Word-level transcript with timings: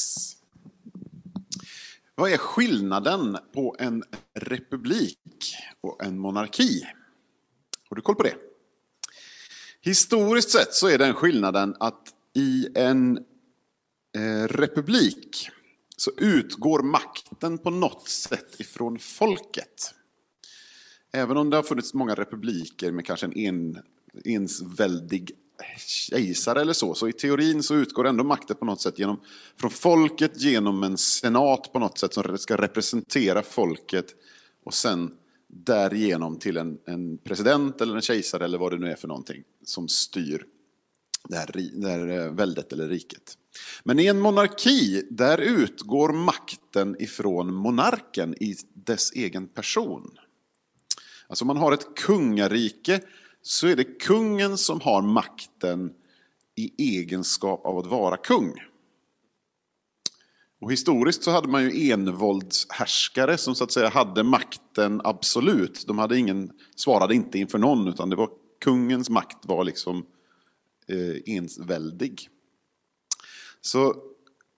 Yes. 0.00 0.36
Vad 2.14 2.32
är 2.32 2.36
skillnaden 2.36 3.38
på 3.54 3.76
en 3.78 4.04
republik 4.34 5.18
och 5.80 6.04
en 6.04 6.18
monarki? 6.18 6.82
Har 7.88 7.96
du 7.96 8.02
koll 8.02 8.14
på 8.14 8.22
det? 8.22 8.34
Historiskt 9.80 10.50
sett 10.50 10.74
så 10.74 10.88
är 10.88 10.98
den 10.98 11.14
skillnaden 11.14 11.76
att 11.80 12.14
i 12.34 12.68
en 12.74 13.18
eh, 14.16 14.48
republik 14.48 15.50
så 15.96 16.10
utgår 16.16 16.82
makten 16.82 17.58
på 17.58 17.70
något 17.70 18.08
sätt 18.08 18.60
ifrån 18.60 18.98
folket. 18.98 19.94
Även 21.12 21.36
om 21.36 21.50
det 21.50 21.56
har 21.56 21.62
funnits 21.62 21.94
många 21.94 22.14
republiker 22.14 22.92
med 22.92 23.06
kanske 23.06 23.26
en, 23.26 23.36
en 23.36 23.82
ensväldig 24.24 25.32
kejsare 25.86 26.60
eller 26.60 26.72
så, 26.72 26.94
så 26.94 27.08
i 27.08 27.12
teorin 27.12 27.62
så 27.62 27.74
utgår 27.74 28.06
ändå 28.06 28.24
makten 28.24 28.56
på 28.56 28.64
något 28.64 28.80
sätt 28.80 28.98
genom, 28.98 29.20
från 29.60 29.70
folket 29.70 30.42
genom 30.42 30.82
en 30.82 30.98
senat 30.98 31.72
på 31.72 31.78
något 31.78 31.98
sätt 31.98 32.14
som 32.14 32.38
ska 32.38 32.56
representera 32.56 33.42
folket 33.42 34.06
och 34.64 34.74
sen 34.74 35.10
därigenom 35.48 36.38
till 36.38 36.56
en, 36.56 36.78
en 36.86 37.18
president 37.18 37.80
eller 37.80 37.94
en 37.94 38.02
kejsare 38.02 38.44
eller 38.44 38.58
vad 38.58 38.72
det 38.72 38.78
nu 38.78 38.90
är 38.90 38.96
för 38.96 39.08
någonting 39.08 39.42
som 39.64 39.88
styr 39.88 40.46
det 41.28 41.36
här, 41.36 41.50
det 41.72 41.88
här 41.88 42.08
eh, 42.08 42.32
väldet 42.32 42.72
eller 42.72 42.88
riket. 42.88 43.36
Men 43.84 43.98
i 43.98 44.06
en 44.06 44.20
monarki, 44.20 45.06
där 45.10 45.38
utgår 45.38 46.12
makten 46.12 46.96
ifrån 47.02 47.54
monarken 47.54 48.42
i 48.42 48.56
dess 48.74 49.12
egen 49.12 49.48
person. 49.48 50.18
Alltså 51.28 51.44
man 51.44 51.56
har 51.56 51.72
ett 51.72 51.94
kungarike 51.94 53.00
så 53.42 53.66
är 53.66 53.76
det 53.76 53.84
kungen 53.84 54.58
som 54.58 54.80
har 54.80 55.02
makten 55.02 55.92
i 56.54 56.98
egenskap 56.98 57.66
av 57.66 57.78
att 57.78 57.86
vara 57.86 58.16
kung. 58.16 58.54
Och 60.60 60.72
historiskt 60.72 61.22
så 61.22 61.30
hade 61.30 61.48
man 61.48 61.62
ju 61.62 61.90
envåldshärskare 61.90 63.38
som 63.38 63.54
så 63.54 63.64
att 63.64 63.72
säga 63.72 63.88
hade 63.88 64.22
makten 64.22 65.00
absolut. 65.04 65.84
De 65.86 65.98
hade 65.98 66.18
ingen, 66.18 66.50
svarade 66.76 67.14
inte 67.14 67.38
inför 67.38 67.58
någon 67.58 67.88
utan 67.88 68.10
det 68.10 68.16
var 68.16 68.30
kungens 68.60 69.10
makt 69.10 69.46
var 69.46 69.64
liksom 69.64 70.06
eh, 70.86 71.36
ensväldig. 71.36 72.28
Så 73.60 73.94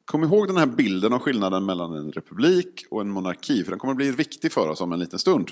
kom 0.04 0.24
ihåg 0.24 0.46
den 0.46 0.56
här 0.56 0.66
bilden 0.66 1.12
av 1.12 1.18
skillnaden 1.18 1.64
mellan 1.64 1.94
en 1.94 2.12
republik 2.12 2.84
och 2.90 3.00
en 3.00 3.10
monarki 3.10 3.64
för 3.64 3.70
den 3.70 3.78
kommer 3.78 3.94
bli 3.94 4.10
viktig 4.10 4.52
för 4.52 4.68
oss 4.68 4.80
om 4.80 4.92
en 4.92 4.98
liten 4.98 5.18
stund. 5.18 5.50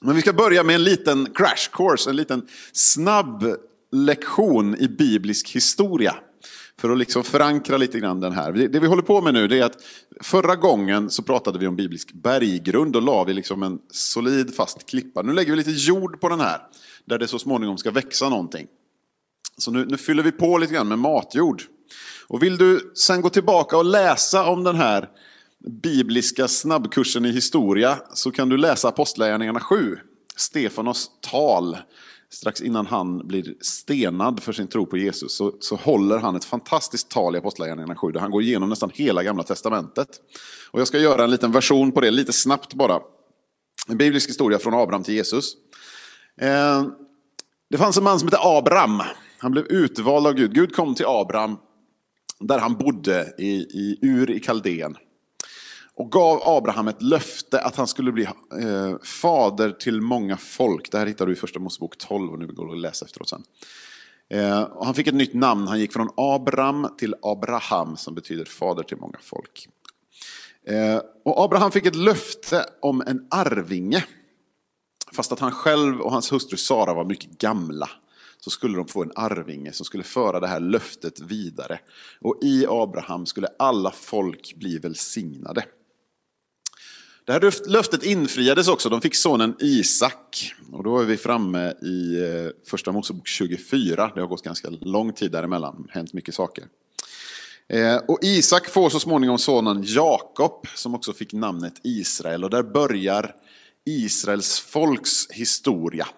Men 0.00 0.14
vi 0.14 0.20
ska 0.20 0.32
börja 0.32 0.62
med 0.62 0.74
en 0.74 0.84
liten 0.84 1.26
crash 1.34 1.70
course, 1.72 2.10
en 2.10 2.16
liten 2.16 2.46
snabb 2.72 3.56
lektion 3.92 4.76
i 4.76 4.88
biblisk 4.88 5.50
historia. 5.50 6.14
För 6.80 6.90
att 6.90 6.98
liksom 6.98 7.24
förankra 7.24 7.76
lite 7.76 7.98
grann 8.00 8.20
den 8.20 8.32
här. 8.32 8.52
Det 8.52 8.80
vi 8.80 8.86
håller 8.86 9.02
på 9.02 9.20
med 9.20 9.34
nu 9.34 9.58
är 9.58 9.64
att 9.64 9.82
förra 10.22 10.56
gången 10.56 11.10
så 11.10 11.22
pratade 11.22 11.58
vi 11.58 11.66
om 11.66 11.76
biblisk 11.76 12.12
berggrund 12.12 12.96
och 12.96 13.02
la 13.02 13.24
vi 13.24 13.32
liksom 13.32 13.62
en 13.62 13.78
solid 13.90 14.54
fast 14.54 14.86
klippa. 14.86 15.22
Nu 15.22 15.32
lägger 15.32 15.50
vi 15.50 15.56
lite 15.56 15.70
jord 15.70 16.20
på 16.20 16.28
den 16.28 16.40
här, 16.40 16.60
där 17.04 17.18
det 17.18 17.28
så 17.28 17.38
småningom 17.38 17.78
ska 17.78 17.90
växa 17.90 18.28
någonting. 18.28 18.66
Så 19.58 19.70
nu, 19.70 19.86
nu 19.86 19.96
fyller 19.96 20.22
vi 20.22 20.32
på 20.32 20.58
lite 20.58 20.74
grann 20.74 20.88
med 20.88 20.98
matjord. 20.98 21.62
Och 22.28 22.42
vill 22.42 22.56
du 22.56 22.92
sen 22.94 23.20
gå 23.20 23.30
tillbaka 23.30 23.76
och 23.76 23.84
läsa 23.84 24.46
om 24.46 24.64
den 24.64 24.76
här 24.76 25.08
bibliska 25.66 26.48
snabbkursen 26.48 27.24
i 27.24 27.32
historia 27.32 27.98
så 28.14 28.30
kan 28.30 28.48
du 28.48 28.56
läsa 28.56 28.88
Apostlagärningarna 28.88 29.60
7. 29.60 29.98
Stefanos 30.36 31.10
tal 31.20 31.76
strax 32.30 32.60
innan 32.60 32.86
han 32.86 33.26
blir 33.26 33.54
stenad 33.60 34.42
för 34.42 34.52
sin 34.52 34.68
tro 34.68 34.86
på 34.86 34.96
Jesus 34.96 35.36
så, 35.36 35.52
så 35.60 35.76
håller 35.76 36.18
han 36.18 36.36
ett 36.36 36.44
fantastiskt 36.44 37.08
tal 37.08 37.34
i 37.34 37.38
Apostlagärningarna 37.38 37.96
7 37.96 38.12
där 38.12 38.20
han 38.20 38.30
går 38.30 38.42
igenom 38.42 38.68
nästan 38.68 38.90
hela 38.94 39.22
gamla 39.22 39.42
testamentet. 39.42 40.08
Och 40.70 40.80
jag 40.80 40.88
ska 40.88 40.98
göra 40.98 41.24
en 41.24 41.30
liten 41.30 41.52
version 41.52 41.92
på 41.92 42.00
det, 42.00 42.10
lite 42.10 42.32
snabbt 42.32 42.74
bara. 42.74 43.00
En 43.88 43.96
biblisk 43.96 44.28
historia 44.28 44.58
från 44.58 44.74
Abraham 44.74 45.02
till 45.02 45.14
Jesus. 45.14 45.54
Eh, 46.40 46.86
det 47.70 47.78
fanns 47.78 47.96
en 47.96 48.04
man 48.04 48.18
som 48.18 48.28
hette 48.28 48.38
Abraham. 48.40 49.02
Han 49.38 49.52
blev 49.52 49.64
utvald 49.64 50.26
av 50.26 50.32
Gud. 50.32 50.54
Gud 50.54 50.74
kom 50.74 50.94
till 50.94 51.06
Abraham 51.08 51.56
där 52.40 52.58
han 52.58 52.74
bodde 52.74 53.34
i, 53.38 53.52
i 53.52 53.98
Ur 54.02 54.30
i 54.30 54.40
Kaldén 54.40 54.96
och 55.96 56.12
gav 56.12 56.42
Abraham 56.44 56.88
ett 56.88 57.02
löfte 57.02 57.60
att 57.60 57.76
han 57.76 57.86
skulle 57.86 58.12
bli 58.12 58.24
eh, 58.24 58.98
fader 59.02 59.70
till 59.70 60.00
många 60.00 60.36
folk. 60.36 60.90
Det 60.90 60.98
här 60.98 61.06
hittar 61.06 61.26
du 61.26 61.32
i 61.32 61.36
Första 61.36 61.58
Mosebok 61.58 61.98
12 61.98 62.32
och 62.32 62.38
nu 62.38 62.46
går 62.46 62.72
att 62.72 62.78
läsa 62.78 63.04
efteråt 63.04 63.28
sen. 63.28 63.42
Eh, 64.30 64.62
och 64.62 64.86
han 64.86 64.94
fick 64.94 65.06
ett 65.06 65.14
nytt 65.14 65.34
namn, 65.34 65.68
han 65.68 65.80
gick 65.80 65.92
från 65.92 66.10
Abram 66.16 66.88
till 66.98 67.14
Abraham 67.22 67.96
som 67.96 68.14
betyder 68.14 68.44
fader 68.44 68.82
till 68.82 68.96
många 68.96 69.18
folk. 69.20 69.68
Eh, 70.66 71.00
och 71.24 71.44
Abraham 71.44 71.70
fick 71.70 71.86
ett 71.86 71.96
löfte 71.96 72.64
om 72.80 73.02
en 73.06 73.26
arvinge. 73.30 74.04
Fast 75.12 75.32
att 75.32 75.40
han 75.40 75.52
själv 75.52 76.00
och 76.00 76.12
hans 76.12 76.32
hustru 76.32 76.56
Sara 76.56 76.94
var 76.94 77.04
mycket 77.04 77.38
gamla 77.38 77.88
så 78.38 78.50
skulle 78.50 78.76
de 78.76 78.88
få 78.88 79.02
en 79.02 79.12
arvinge 79.14 79.72
som 79.72 79.84
skulle 79.84 80.04
föra 80.04 80.40
det 80.40 80.46
här 80.46 80.60
löftet 80.60 81.20
vidare. 81.20 81.78
Och 82.20 82.38
i 82.42 82.66
Abraham 82.68 83.26
skulle 83.26 83.48
alla 83.58 83.90
folk 83.90 84.54
bli 84.56 84.78
välsignade. 84.78 85.64
Det 87.26 87.32
här 87.32 87.68
löftet 87.70 88.02
infriades 88.02 88.68
också. 88.68 88.88
De 88.88 89.00
fick 89.00 89.14
sonen 89.14 89.56
Isak. 89.58 90.54
Och 90.72 90.84
då 90.84 90.98
är 90.98 91.04
vi 91.04 91.16
framme 91.16 91.72
i 91.82 92.22
eh, 92.22 92.50
första 92.70 92.92
Mosebok 92.92 93.26
24. 93.26 94.10
Det 94.14 94.20
har 94.20 94.26
gått 94.26 94.42
ganska 94.42 94.68
lång 94.70 95.12
tid 95.12 95.32
däremellan. 95.32 95.88
hänt 95.90 96.12
mycket 96.12 96.34
saker. 96.34 96.64
Eh, 97.68 97.96
och 97.96 98.18
Isak 98.22 98.68
får 98.68 98.90
så 98.90 99.00
småningom 99.00 99.38
sonen 99.38 99.84
Jakob 99.86 100.66
som 100.74 100.94
också 100.94 101.12
fick 101.12 101.32
namnet 101.32 101.74
Israel. 101.82 102.44
Och 102.44 102.50
där 102.50 102.62
börjar 102.62 103.34
Israels 103.86 104.60
folks 104.60 105.30
historia. 105.30 106.08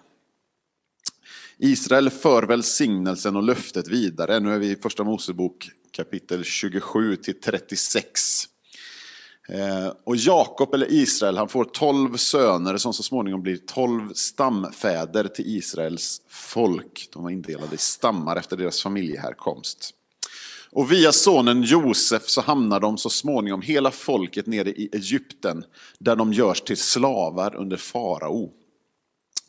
Israel 1.57 2.09
för 2.09 2.43
välsignelsen 2.43 3.35
och 3.35 3.43
löftet 3.43 3.87
vidare. 3.87 4.39
Nu 4.39 4.53
är 4.53 4.59
vi 4.59 4.71
i 4.71 4.75
första 4.75 5.03
Mosebok 5.03 5.69
kapitel 5.91 6.43
27 6.43 7.15
till 7.15 7.41
36. 7.41 8.45
Eh, 9.51 9.93
och 10.03 10.15
Jakob, 10.15 10.73
eller 10.73 10.91
Israel, 10.91 11.37
han 11.37 11.49
får 11.49 11.65
tolv 11.65 12.17
söner 12.17 12.77
som 12.77 12.93
så 12.93 13.03
småningom 13.03 13.41
blir 13.41 13.57
tolv 13.57 14.13
stamfäder 14.13 15.27
till 15.27 15.57
Israels 15.57 16.21
folk. 16.27 17.09
De 17.13 17.23
var 17.23 17.29
indelade 17.29 17.75
i 17.75 17.77
stammar 17.77 18.35
efter 18.35 18.57
deras 18.57 18.83
familjehärkomst. 18.83 19.93
Och 20.71 20.91
via 20.91 21.11
sonen 21.11 21.63
Josef 21.63 22.29
så 22.29 22.41
hamnar 22.41 22.79
de 22.79 22.97
så 22.97 23.09
småningom 23.09 23.61
hela 23.61 23.91
folket 23.91 24.47
nere 24.47 24.69
i 24.69 24.89
Egypten 24.93 25.63
där 25.99 26.15
de 26.15 26.33
görs 26.33 26.61
till 26.61 26.77
slavar 26.77 27.55
under 27.55 27.77
farao. 27.77 28.51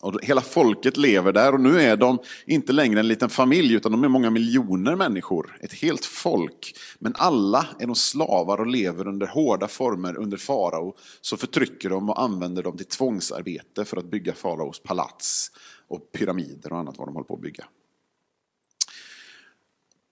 Och 0.00 0.18
hela 0.22 0.40
folket 0.40 0.96
lever 0.96 1.32
där 1.32 1.54
och 1.54 1.60
nu 1.60 1.80
är 1.80 1.96
de 1.96 2.18
inte 2.46 2.72
längre 2.72 3.00
en 3.00 3.08
liten 3.08 3.28
familj 3.28 3.74
utan 3.74 3.92
de 3.92 4.04
är 4.04 4.08
många 4.08 4.30
miljoner 4.30 4.96
människor. 4.96 5.58
Ett 5.60 5.72
helt 5.72 6.04
folk. 6.04 6.74
Men 6.98 7.14
alla 7.16 7.66
är 7.78 7.86
de 7.86 7.94
slavar 7.94 8.58
och 8.58 8.66
lever 8.66 9.08
under 9.08 9.26
hårda 9.26 9.68
former 9.68 10.16
under 10.16 10.36
farao. 10.36 10.96
Så 11.20 11.36
förtrycker 11.36 11.90
de 11.90 12.10
och 12.10 12.22
använder 12.22 12.62
dem 12.62 12.76
till 12.76 12.86
tvångsarbete 12.86 13.84
för 13.84 13.96
att 13.96 14.10
bygga 14.10 14.34
faraos 14.34 14.82
palats 14.82 15.50
och 15.88 16.12
pyramider 16.12 16.72
och 16.72 16.78
annat 16.78 16.98
vad 16.98 17.08
de 17.08 17.14
håller 17.14 17.26
på 17.26 17.34
att 17.34 17.42
bygga. 17.42 17.64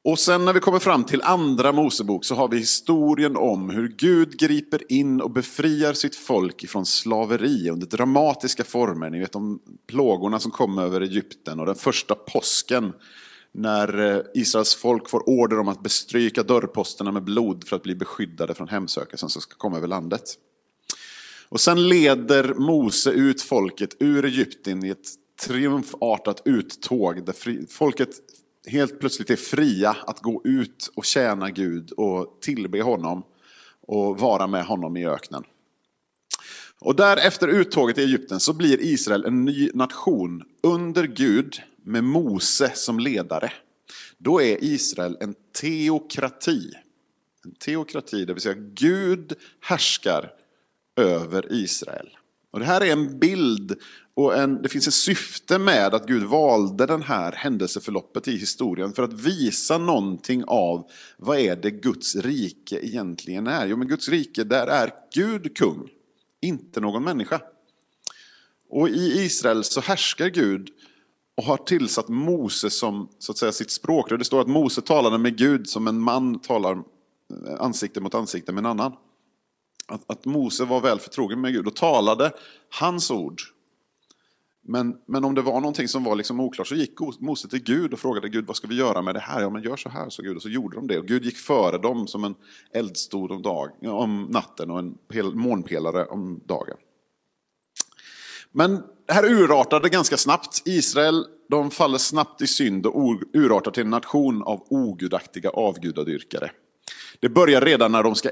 Och 0.08 0.19
sen 0.19 0.44
när 0.44 0.52
vi 0.52 0.60
kommer 0.60 0.78
fram 0.78 1.04
till 1.04 1.22
andra 1.22 1.72
Mosebok 1.72 2.24
så 2.24 2.34
har 2.34 2.48
vi 2.48 2.58
historien 2.58 3.36
om 3.36 3.70
hur 3.70 3.88
Gud 3.88 4.38
griper 4.38 4.92
in 4.92 5.20
och 5.20 5.30
befriar 5.30 5.92
sitt 5.92 6.16
folk 6.16 6.64
ifrån 6.64 6.86
slaveri 6.86 7.70
under 7.70 7.86
dramatiska 7.86 8.64
former. 8.64 9.10
Ni 9.10 9.19
vet 9.19 9.34
om 9.34 9.60
plågorna 9.86 10.41
som 10.41 10.50
kom 10.50 10.78
över 10.78 11.00
Egypten 11.00 11.60
och 11.60 11.66
den 11.66 11.74
första 11.74 12.14
påsken 12.14 12.92
när 13.52 14.14
eh, 14.14 14.22
Israels 14.34 14.75
folk 14.75 15.08
får 15.08 15.28
order 15.28 15.58
om 15.58 15.69
att 15.69 15.82
bestryka 15.82 16.43
dörrposterna 16.43 17.12
med 17.12 17.25
blod 17.25 17.69
för 17.69 17.76
att 17.76 17.82
bli 17.82 17.94
beskyddade 17.94 18.54
från 18.54 18.69
hemsökelsen 18.69 19.28
som 19.28 19.43
ska 19.43 19.54
komma 19.56 19.76
över 19.76 19.88
landet. 19.88 20.34
Och 21.49 21.61
sen 21.61 21.88
leder 21.88 22.54
Mose 22.54 23.11
ut 23.11 23.43
folket 23.43 23.96
ur 24.00 24.25
Egypten 24.25 24.84
i 24.84 24.88
ett 24.88 25.08
triumfartat 25.46 26.43
uttåg 26.44 27.26
där 27.26 27.66
folket 27.66 28.11
helt 28.66 29.00
plötsligt 29.00 29.31
är 29.31 29.37
fria 29.37 29.96
att 30.06 30.20
gå 30.20 30.40
ut 30.44 30.90
och 30.94 31.05
tjäna 31.05 31.50
Gud 31.50 31.90
och 31.90 32.38
tillbe 32.40 32.82
honom 32.82 33.22
och 33.81 34.19
vara 34.19 34.46
med 34.46 34.64
honom 34.64 34.96
i 34.96 35.06
öknen. 35.06 35.44
Och 36.81 36.96
därefter 36.96 37.49
uttåget 37.49 37.99
i 37.99 38.02
Egypten 38.02 38.40
så 38.40 38.52
blir 38.52 38.81
Israel 38.81 39.25
en 39.25 39.44
ny 39.44 39.70
nation 39.75 40.43
under 40.62 41.05
Gud 41.05 41.62
med 41.82 42.05
Mose 42.05 42.72
som 42.75 42.99
ledare. 42.99 43.52
Då 44.19 44.43
är 44.43 44.64
Israel 44.64 45.16
en 45.20 45.34
teokrati. 45.61 46.72
En 47.44 47.54
teokrati, 47.54 48.25
det 48.25 48.32
vill 48.32 48.43
säga 48.43 48.56
Gud 48.58 49.32
härskar 49.61 50.32
över 50.96 51.52
Israel. 51.52 52.08
Och 52.50 52.58
det 52.58 52.64
här 52.64 52.81
är 52.81 52.93
en 52.93 53.19
bild 53.19 53.81
och 54.19 54.37
en, 54.37 54.62
det 54.62 54.69
finns 54.69 54.88
ett 54.88 54.94
syfte 54.94 55.59
med 55.59 55.94
att 55.94 56.06
Gud 56.06 56.23
valde 56.23 56.87
den 56.87 57.03
här 57.03 57.32
händelseförloppet 57.32 58.29
i 58.29 58.37
historien 58.37 58.93
för 58.93 59.03
att 59.03 59.12
visa 59.12 59.79
någonting 59.79 60.44
av 60.47 60.91
vad 61.17 61.38
är 61.38 61.56
det 61.56 61.70
Guds 61.70 62.17
rike 62.17 62.87
egentligen 62.87 63.47
är. 63.47 63.67
Jo, 63.67 63.76
men 63.76 63.88
Guds 63.88 64.09
rike, 64.09 64.44
där 64.44 64.67
är 64.67 64.91
Gud 65.15 65.56
kung, 65.56 65.88
inte 66.41 66.81
någon 66.81 67.05
människa. 67.05 67.41
Och 68.70 68.88
i 68.88 69.23
Israel 69.25 69.65
så 69.65 69.81
härskar 69.81 70.29
Gud 70.29 70.69
och 71.37 71.44
har 71.44 71.56
tillsatt 71.56 72.09
Mose 72.09 72.71
som 72.71 73.09
så 73.19 73.32
att 73.32 73.38
säga, 73.38 73.53
sitt 73.53 73.71
språk. 73.71 74.11
Det 74.11 74.25
står 74.25 74.41
att 74.41 74.49
Mose 74.49 74.82
talade 74.82 75.19
med 75.19 75.37
Gud 75.37 75.69
som 75.69 75.87
en 75.87 76.00
man 76.00 76.41
talar 76.41 76.73
eh, 76.73 77.61
ansikte 77.61 78.00
mot 78.00 78.14
ansikte 78.14 78.53
med 78.53 78.61
en 78.61 78.71
annan. 78.71 78.93
Att, 79.87 80.11
att 80.11 80.25
Mose 80.25 80.64
var 80.64 80.81
väl 80.81 80.99
förtrogen 80.99 81.41
med 81.41 81.53
Gud 81.53 81.67
och 81.67 81.76
talade 81.76 82.32
hans 82.71 83.11
ord. 83.11 83.43
Men, 84.70 84.97
men 85.06 85.25
om 85.25 85.35
det 85.35 85.43
var 85.43 85.61
någonting 85.61 85.88
som 85.88 86.05
var 86.05 86.17
liksom 86.17 86.41
oklart 86.41 86.69
så 86.69 86.75
gick 86.75 87.00
Mose 87.20 87.49
till 87.49 87.62
Gud 87.62 87.93
och 87.93 87.99
frågade 87.99 88.29
Gud 88.29 88.47
vad 88.47 88.56
ska 88.56 88.67
vi 88.67 88.75
göra 88.75 89.03
med 89.03 89.15
det 89.15 89.20
här? 89.20 89.41
Ja 89.41 89.50
men 89.50 89.62
gör 89.62 89.76
så 89.76 89.88
här, 89.88 90.11
så 90.11 90.23
Gud. 90.23 90.37
Och 90.37 90.43
så 90.43 90.49
gjorde 90.49 90.76
de 90.76 90.87
det. 90.87 90.99
Och 90.99 91.06
Gud 91.06 91.25
gick 91.25 91.37
före 91.37 91.79
dem 91.79 92.06
som 92.06 92.25
en 92.25 92.35
eldstod 92.73 93.32
om, 93.32 93.43
dag, 93.43 93.70
om 93.82 94.23
natten 94.23 94.70
och 94.70 94.79
en 94.79 94.94
månpelare 95.35 96.06
om 96.06 96.41
dagen. 96.47 96.76
Men 98.53 98.82
det 99.06 99.12
här 99.12 99.25
urartade 99.25 99.88
ganska 99.88 100.17
snabbt. 100.17 100.62
Israel 100.65 101.25
de 101.49 101.71
faller 101.71 101.99
snabbt 101.99 102.43
i 102.43 102.47
synd 102.47 102.87
och 102.87 103.23
urartar 103.32 103.71
till 103.71 103.82
en 103.82 103.91
nation 103.91 104.43
av 104.43 104.67
ogudaktiga 104.71 105.50
avgudadyrkare. 105.50 106.50
Det 107.21 107.29
börjar 107.29 107.61
redan 107.61 107.93
när 107.93 108.03
de 108.03 108.14
ska 108.14 108.31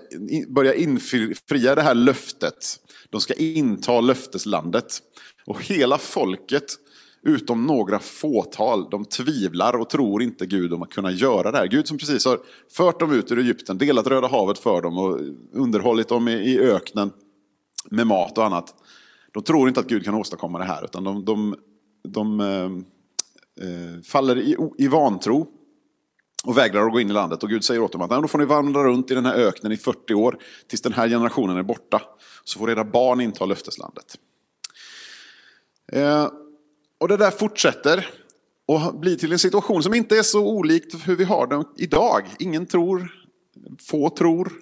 börja 0.48 0.74
infria 0.74 1.74
det 1.74 1.82
här 1.82 1.94
löftet. 1.94 2.80
De 3.10 3.20
ska 3.20 3.34
inta 3.34 4.00
löfteslandet. 4.00 5.02
Och 5.46 5.62
hela 5.64 5.98
folket, 5.98 6.64
utom 7.22 7.66
några 7.66 7.98
fåtal, 7.98 8.90
de 8.90 9.04
tvivlar 9.04 9.76
och 9.76 9.90
tror 9.90 10.22
inte 10.22 10.46
Gud 10.46 10.72
om 10.72 10.82
att 10.82 10.90
kunna 10.90 11.10
göra 11.10 11.50
det 11.50 11.58
här. 11.58 11.66
Gud 11.66 11.88
som 11.88 11.98
precis 11.98 12.24
har 12.24 12.40
fört 12.72 13.00
dem 13.00 13.12
ut 13.12 13.32
ur 13.32 13.38
Egypten, 13.38 13.78
delat 13.78 14.06
Röda 14.06 14.28
havet 14.28 14.58
för 14.58 14.82
dem 14.82 14.98
och 14.98 15.20
underhållit 15.52 16.08
dem 16.08 16.28
i 16.28 16.58
öknen 16.58 17.12
med 17.90 18.06
mat 18.06 18.38
och 18.38 18.44
annat. 18.44 18.74
De 19.32 19.42
tror 19.42 19.68
inte 19.68 19.80
att 19.80 19.88
Gud 19.88 20.04
kan 20.04 20.14
åstadkomma 20.14 20.58
det 20.58 20.64
här, 20.64 20.84
utan 20.84 21.04
de, 21.04 21.24
de, 21.24 21.56
de 22.08 22.40
eh, 22.40 22.64
eh 23.66 24.02
faller 24.02 24.38
i, 24.38 24.56
i 24.78 24.88
vantro 24.88 25.46
och 26.44 26.58
vägrar 26.58 26.86
att 26.86 26.92
gå 26.92 27.00
in 27.00 27.10
i 27.10 27.12
landet. 27.12 27.42
Och 27.42 27.48
Gud 27.48 27.64
säger 27.64 27.80
åt 27.80 27.92
dem 27.92 28.02
att 28.02 28.10
då 28.10 28.28
får 28.28 28.38
ni 28.38 28.44
vandra 28.44 28.84
runt 28.84 29.10
i 29.10 29.14
den 29.14 29.26
här 29.26 29.34
öknen 29.34 29.72
i 29.72 29.76
40 29.76 30.14
år 30.14 30.38
tills 30.68 30.80
den 30.80 30.92
här 30.92 31.08
generationen 31.08 31.56
är 31.56 31.62
borta. 31.62 32.02
Så 32.44 32.58
får 32.58 32.70
era 32.70 32.84
barn 32.84 33.20
inta 33.20 33.46
löfteslandet. 33.46 34.18
Eh, 35.92 36.28
och 37.00 37.08
det 37.08 37.16
där 37.16 37.30
fortsätter 37.30 38.06
och 38.66 39.00
blir 39.00 39.16
till 39.16 39.32
en 39.32 39.38
situation 39.38 39.82
som 39.82 39.94
inte 39.94 40.18
är 40.18 40.22
så 40.22 40.46
olikt 40.46 41.08
hur 41.08 41.16
vi 41.16 41.24
har 41.24 41.46
det 41.46 41.64
idag. 41.76 42.22
Ingen 42.38 42.66
tror, 42.66 43.12
få 43.80 44.10
tror, 44.10 44.52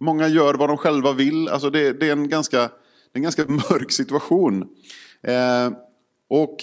många 0.00 0.28
gör 0.28 0.54
vad 0.54 0.68
de 0.68 0.76
själva 0.76 1.12
vill. 1.12 1.48
Alltså 1.48 1.70
det, 1.70 1.92
det 1.92 2.08
är 2.08 2.12
en 2.12 2.28
ganska, 2.28 2.70
en 3.12 3.22
ganska 3.22 3.44
mörk 3.48 3.92
situation. 3.92 4.68
Eh, 5.22 5.70
och 6.28 6.56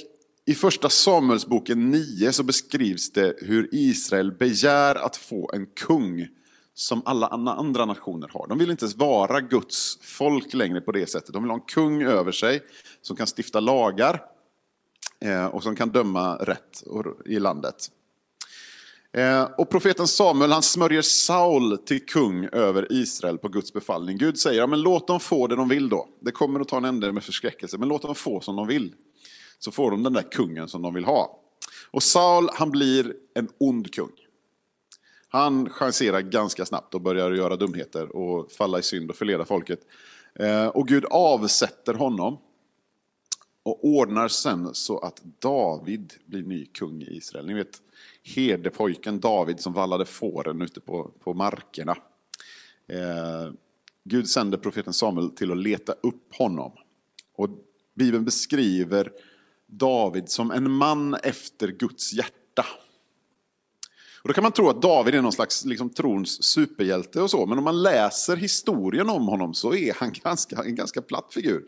i 0.46 0.54
första 0.54 0.90
Samuelsboken 0.90 1.92
9 1.92 2.32
så 2.32 2.44
beskrivs 2.44 3.12
det 3.12 3.36
hur 3.42 3.70
Israel 3.72 4.32
begär 4.32 4.96
att 4.96 5.16
få 5.16 5.52
en 5.54 5.66
kung 5.66 6.28
som 6.74 7.02
alla 7.06 7.28
andra 7.28 7.86
nationer 7.86 8.30
har. 8.34 8.48
De 8.48 8.58
vill 8.58 8.72
inte 8.72 8.88
vara 8.96 9.42
Guds 9.42 9.98
folk 10.02 10.54
längre 10.54 10.82
på 10.82 10.92
det 10.92 11.10
sättet. 11.10 11.34
De 11.34 11.44
vill 11.44 11.50
ha 11.50 11.58
en 11.58 11.66
kung 11.66 12.04
över 12.04 12.32
sig 12.32 12.64
som 13.02 13.16
kan 13.16 13.28
stifta 13.38 13.60
lagar 13.60 14.22
eh, 15.26 15.46
och 15.46 15.64
som 15.64 15.76
kan 15.76 15.90
döma 15.90 16.36
rätt 16.36 16.84
i 17.26 17.40
landet. 17.40 17.92
Eh, 19.14 19.44
och 19.44 19.70
profeten 19.70 20.08
Samuel 20.08 20.52
han 20.52 20.64
smörjer 20.64 21.02
Saul 21.02 21.78
till 21.78 22.06
kung 22.06 22.46
över 22.46 22.88
Israel 22.92 23.38
på 23.38 23.48
Guds 23.48 23.74
befallning. 23.74 24.18
Gud 24.18 24.40
säger, 24.40 24.60
ja, 24.60 24.68
men 24.68 24.82
låt 24.82 25.08
dem 25.08 25.20
få 25.20 25.48
det 25.48 25.56
de 25.56 25.70
vill 25.70 25.90
då. 25.90 26.08
Det 26.22 26.32
kommer 26.32 26.60
att 26.60 26.68
ta 26.68 26.78
en 26.78 26.86
ände 26.86 27.12
med 27.12 27.24
förskräckelse, 27.24 27.78
men 27.78 27.88
låt 27.88 28.02
dem 28.02 28.16
få 28.16 28.42
som 28.42 28.56
de 28.56 28.68
vill 28.68 28.94
så 29.60 29.72
får 29.72 29.92
de 29.92 30.04
den 30.04 30.14
där 30.14 30.32
kungen 30.32 30.68
som 30.68 30.82
de 30.82 30.94
vill 30.94 31.06
ha. 31.06 31.40
Och 31.92 32.04
Saul 32.04 32.50
han 32.54 32.72
blir 32.72 33.14
en 33.36 33.50
ond 33.60 33.94
kung. 33.94 34.12
Han 35.34 35.70
chanserar 35.70 36.22
ganska 36.22 36.66
snabbt 36.66 36.94
och 36.94 37.02
börjar 37.02 37.32
göra 37.32 37.56
dumheter 37.56 38.16
och 38.16 38.52
falla 38.52 38.80
i 38.80 38.84
synd 38.84 39.10
och 39.10 39.16
förleda 39.16 39.46
folket. 39.46 39.80
Eh, 40.36 40.68
och 40.68 40.88
Gud 40.88 41.06
avsätter 41.10 41.94
honom 41.94 42.38
och 43.64 43.86
ordnar 43.86 44.28
sen 44.28 44.70
så 44.74 45.00
att 45.00 45.22
David 45.40 46.14
blir 46.26 46.44
ny 46.44 46.66
kung 46.66 47.02
i 47.02 47.18
Israel. 47.18 47.46
Ni 47.46 47.54
vet 47.54 47.82
herdepojken 48.24 49.20
David 49.20 49.60
som 49.60 49.74
vallade 49.74 50.06
fåren 50.06 50.62
ute 50.62 50.80
på, 50.80 51.12
på 51.24 51.34
markerna. 51.34 51.98
Eh, 52.88 53.54
Gud 54.04 54.30
sänder 54.30 54.58
profeten 54.58 54.94
Samuel 54.94 55.30
till 55.30 55.52
att 55.52 55.58
leta 55.58 55.92
upp 55.92 56.36
honom. 56.36 56.72
Och 57.36 57.50
Bibeln 57.94 58.26
beskriver 58.26 59.12
David 59.68 60.30
som 60.30 60.52
en 60.52 60.72
man 60.72 61.14
efter 61.14 61.68
Guds 61.68 62.14
hjärta. 62.14 62.41
Och 64.24 64.28
då 64.28 64.34
kan 64.34 64.44
man 64.44 64.52
tro 64.52 64.70
att 64.70 64.82
David 64.82 65.16
är 65.16 65.22
någon 65.22 65.32
slags 65.32 65.66
liksom, 65.66 65.90
trons 65.90 66.44
superhjälte 66.44 67.22
och 67.22 67.30
så, 67.30 67.46
men 67.46 67.58
om 67.58 67.64
man 67.64 67.82
läser 67.82 68.36
historien 68.36 69.10
om 69.10 69.28
honom 69.28 69.54
så 69.54 69.74
är 69.74 69.94
han 69.94 70.14
ganska, 70.24 70.64
en 70.64 70.76
ganska 70.76 71.02
platt 71.02 71.34
figur. 71.34 71.64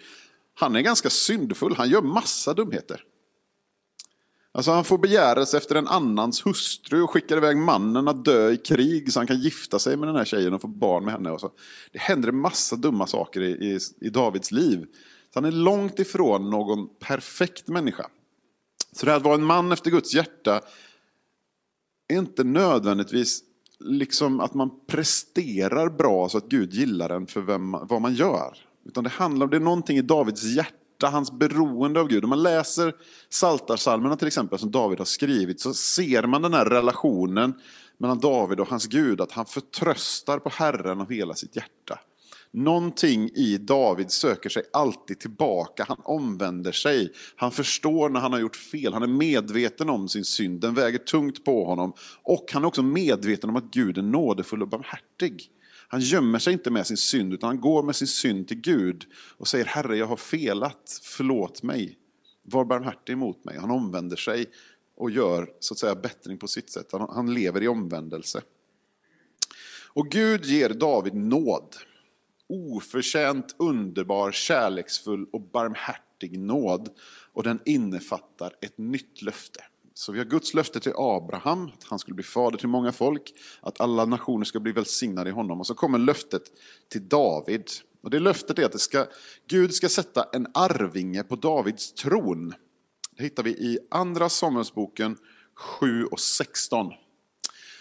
Han 0.54 0.76
är 0.76 0.82
ganska 0.82 1.10
syndfull, 1.10 1.76
han 1.78 1.90
gör 1.90 2.02
massa 2.02 2.54
dumheter. 2.54 3.04
Alltså 4.56 4.72
han 4.72 4.84
får 4.84 4.98
begärelse 4.98 5.58
efter 5.58 5.76
en 5.76 5.88
annans 5.88 6.46
hustru 6.46 7.02
och 7.02 7.10
skickar 7.10 7.38
iväg 7.38 7.58
mannen 7.58 8.08
att 8.08 8.26
dö 8.26 8.52
i 8.52 8.58
krig 8.58 9.14
så 9.14 9.20
han 9.20 9.28
kan 9.28 9.40
gifta 9.40 9.80
sig 9.80 9.98
med 9.98 10.08
den 10.08 10.16
här 10.16 10.26
tjejen 10.26 10.54
och 10.54 10.62
få 10.62 10.68
barn 10.68 11.06
med 11.06 11.14
henne. 11.14 11.32
Och 11.32 11.40
så. 11.40 11.52
Det 11.92 12.00
händer 12.00 12.30
en 12.30 12.38
massa 12.38 12.76
dumma 12.76 13.08
saker 13.08 13.42
i, 13.42 13.52
i, 13.52 13.80
i 14.02 14.10
Davids 14.10 14.52
liv. 14.52 14.86
Så 15.34 15.40
han 15.40 15.46
är 15.46 15.52
långt 15.52 16.00
ifrån 16.00 16.50
någon 16.50 16.88
perfekt 17.00 17.68
människa. 17.68 18.06
Så 18.92 19.06
det 19.06 19.12
här 19.12 19.18
att 19.18 19.24
vara 19.24 19.36
en 19.36 19.44
man 19.44 19.72
efter 19.72 19.92
Guds 19.92 20.14
hjärta 20.14 20.62
är 22.14 22.20
inte 22.20 22.44
nödvändigtvis 22.44 23.44
liksom 23.80 24.40
att 24.40 24.54
man 24.54 24.70
presterar 24.88 25.90
bra 25.90 26.30
så 26.30 26.38
att 26.38 26.50
Gud 26.50 26.74
gillar 26.74 27.10
en 27.10 27.28
för 27.28 27.42
vem, 27.42 27.72
vad 27.72 28.02
man 28.02 28.14
gör. 28.14 28.58
Utan 28.86 29.04
det 29.04 29.10
handlar 29.10 29.46
om, 29.46 29.50
det 29.50 29.58
är 29.58 29.62
någonting 29.62 29.98
i 29.98 30.02
Davids 30.02 30.44
hjärta, 30.44 31.08
hans 31.08 31.32
beroende 31.32 32.00
av 32.00 32.08
Gud. 32.08 32.24
Om 32.24 32.30
man 32.30 32.44
läser 32.44 32.94
Saltarsalmerna 33.30 34.16
till 34.16 34.28
exempel 34.28 34.60
som 34.60 34.72
David 34.72 34.98
har 34.98 35.06
skrivit 35.06 35.62
så 35.62 35.74
ser 35.74 36.24
man 36.24 36.42
den 36.42 36.54
här 36.54 36.66
relationen 36.66 37.54
mellan 37.98 38.20
David 38.20 38.60
och 38.60 38.68
hans 38.68 38.88
Gud. 38.88 39.22
Att 39.22 39.32
han 39.32 39.46
förtröstar 39.46 40.40
på 40.40 40.50
Herren 40.50 41.02
av 41.02 41.12
hela 41.12 41.34
sitt 41.34 41.56
hjärta. 41.56 42.00
Någonting 42.54 43.30
i 43.30 43.58
David 43.58 44.12
söker 44.12 44.50
sig 44.50 44.64
alltid 44.74 45.20
tillbaka. 45.20 45.86
Han 45.88 46.02
omvänder 46.04 46.72
sig. 46.72 47.12
Han 47.36 47.52
förstår 47.52 48.10
när 48.10 48.20
han 48.20 48.34
har 48.34 48.40
gjort 48.40 48.56
fel. 48.56 48.94
Han 48.94 49.04
är 49.04 49.08
medveten 49.08 49.90
om 49.90 50.10
sin 50.10 50.26
synd. 50.26 50.62
Den 50.62 50.74
väger 50.74 50.98
tungt 50.98 51.46
på 51.46 51.66
honom. 51.66 51.94
Och 52.24 52.46
han 52.54 52.64
är 52.64 52.68
också 52.68 52.84
medveten 52.84 53.50
om 53.50 53.56
att 53.56 53.72
Gud 53.72 53.98
är 53.98 54.02
nådefull 54.02 54.62
och 54.62 54.68
barmhärtig. 54.68 55.50
Han 55.88 56.02
gömmer 56.02 56.40
sig 56.40 56.54
inte 56.54 56.72
med 56.72 56.88
sin 56.88 56.98
synd, 56.98 57.34
utan 57.34 57.48
han 57.48 57.62
går 57.62 57.84
med 57.84 57.96
sin 57.96 58.08
synd 58.08 58.48
till 58.48 58.62
Gud 58.62 59.06
och 59.38 59.48
säger 59.48 59.66
Herre, 59.66 59.98
jag 59.98 60.08
har 60.08 60.18
felat, 60.18 61.00
förlåt 61.04 61.64
mig. 61.64 61.98
Var 62.44 62.66
barmhärtig 62.66 63.18
mot 63.18 63.46
mig. 63.46 63.58
Han 63.58 63.72
omvänder 63.72 64.16
sig 64.16 64.46
och 64.98 65.12
gör 65.12 65.50
så 65.60 65.74
att 65.74 65.78
säga 65.78 65.96
bättring 65.96 66.38
på 66.38 66.48
sitt 66.48 66.70
sätt. 66.70 66.88
Han, 66.92 67.10
han 67.10 67.34
lever 67.34 67.64
i 67.64 67.68
omvändelse. 67.68 68.42
Och 69.88 70.10
Gud 70.10 70.46
ger 70.46 70.70
David 70.70 71.14
nåd 71.14 71.76
oförtjänt, 72.54 73.56
underbar, 73.60 74.32
kärleksfull 74.32 75.26
och 75.32 75.42
barmhärtig 75.42 76.40
nåd. 76.40 76.90
Och 77.34 77.44
den 77.44 77.60
innefattar 77.66 78.56
ett 78.62 78.78
nytt 78.78 79.22
löfte. 79.22 79.64
Så 79.94 80.12
vi 80.12 80.18
har 80.18 80.26
Guds 80.26 80.54
löfte 80.54 80.80
till 80.80 80.92
Abraham, 80.96 81.66
att 81.66 81.84
han 81.84 82.00
skulle 82.00 82.16
bli 82.16 82.24
fader 82.24 82.58
till 82.58 82.68
många 82.68 82.92
folk, 82.92 83.34
att 83.62 83.82
alla 83.82 84.06
nationer 84.06 84.46
ska 84.46 84.60
bli 84.60 84.72
välsignade 84.72 85.30
i 85.30 85.34
honom. 85.34 85.60
Och 85.60 85.68
så 85.68 85.74
kommer 85.74 85.98
löftet 85.98 86.44
till 86.90 87.08
David. 87.08 87.64
Och 88.02 88.10
det 88.10 88.20
löftet 88.20 88.60
är 88.60 88.66
att 88.66 88.72
det 88.72 88.80
ska, 88.80 89.06
Gud 89.48 89.74
ska 89.74 89.90
sätta 89.90 90.26
en 90.34 90.48
arvinge 90.54 91.24
på 91.24 91.36
Davids 91.36 91.94
tron. 91.94 92.54
Det 93.18 93.24
hittar 93.24 93.44
vi 93.44 93.50
i 93.50 93.80
Andra 93.92 94.30
Samuelsboken 94.30 95.18
7 95.56 96.06
och 96.06 96.20
16. 96.20 96.92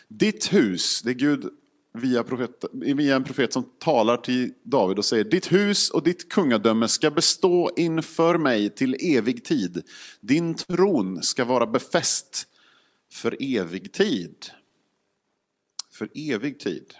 Ditt 0.08 0.52
hus, 0.52 1.02
det 1.02 1.14
Gud 1.14 1.50
via, 1.92 2.24
profet, 2.24 2.64
via 2.72 3.16
en 3.16 3.24
profet 3.24 3.52
som 3.52 3.64
talar 3.78 4.16
till 4.16 4.54
David 4.62 4.98
och 4.98 5.04
säger 5.04 5.24
Ditt 5.24 5.52
hus 5.52 5.90
och 5.90 6.02
ditt 6.02 6.28
kungadöme 6.28 6.88
ska 6.88 7.10
bestå 7.10 7.70
inför 7.76 8.38
mig 8.38 8.70
till 8.70 9.16
evig 9.16 9.44
tid. 9.44 9.82
Din 10.20 10.54
tron 10.54 11.22
ska 11.22 11.44
vara 11.44 11.66
befäst 11.66 12.46
för 13.12 13.36
evig 13.40 13.92
tid. 13.92 14.46
För 15.90 16.08
evig 16.14 16.58
tid. 16.58 16.94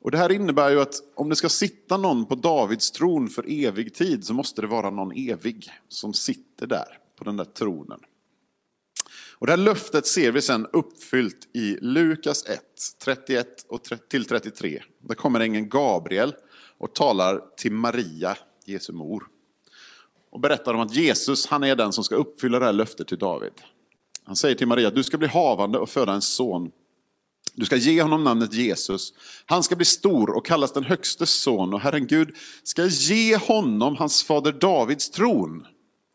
Och 0.00 0.10
Det 0.10 0.18
här 0.18 0.32
innebär 0.32 0.70
ju 0.70 0.80
att 0.80 0.94
om 1.14 1.28
det 1.28 1.36
ska 1.36 1.48
sitta 1.48 1.96
någon 1.96 2.26
på 2.26 2.34
Davids 2.34 2.90
tron 2.90 3.28
för 3.28 3.44
evig 3.66 3.94
tid 3.94 4.24
så 4.24 4.34
måste 4.34 4.60
det 4.60 4.66
vara 4.66 4.90
någon 4.90 5.12
evig 5.12 5.70
som 5.88 6.14
sitter 6.14 6.66
där 6.66 6.98
på 7.16 7.24
den 7.24 7.36
där 7.36 7.44
tronen. 7.44 8.00
Och 9.32 9.46
det 9.46 9.52
här 9.52 9.56
löftet 9.56 10.06
ser 10.06 10.32
vi 10.32 10.42
sen 10.42 10.66
uppfyllt 10.72 11.48
i 11.54 11.78
Lukas 11.80 12.44
1, 12.46 12.60
31 13.04 13.46
och 13.68 13.84
33. 14.28 14.82
Där 15.08 15.14
kommer 15.14 15.40
ängeln 15.40 15.68
Gabriel 15.68 16.34
och 16.78 16.94
talar 16.94 17.40
till 17.56 17.72
Maria, 17.72 18.36
Jesu 18.66 18.92
mor. 18.92 19.26
Och 20.30 20.40
berättar 20.40 20.74
om 20.74 20.80
att 20.80 20.94
Jesus, 20.94 21.46
han 21.46 21.64
är 21.64 21.76
den 21.76 21.92
som 21.92 22.04
ska 22.04 22.14
uppfylla 22.14 22.58
det 22.58 22.64
här 22.64 22.72
löftet 22.72 23.08
till 23.08 23.18
David. 23.18 23.52
Han 24.24 24.36
säger 24.36 24.54
till 24.54 24.66
Maria, 24.66 24.90
du 24.90 25.02
ska 25.02 25.18
bli 25.18 25.28
havande 25.28 25.78
och 25.78 25.88
föda 25.88 26.12
en 26.12 26.22
son. 26.22 26.70
Du 27.54 27.66
ska 27.66 27.76
ge 27.76 28.02
honom 28.02 28.24
namnet 28.24 28.52
Jesus. 28.52 29.12
Han 29.46 29.62
ska 29.62 29.76
bli 29.76 29.84
stor 29.84 30.36
och 30.36 30.46
kallas 30.46 30.72
den 30.72 30.84
högstes 30.84 31.30
son 31.30 31.74
och 31.74 31.80
Herren 31.80 32.06
Gud 32.06 32.36
ska 32.62 32.86
ge 32.86 33.36
honom 33.36 33.96
hans 33.96 34.24
fader 34.24 34.52
Davids 34.52 35.10
tron. 35.10 35.66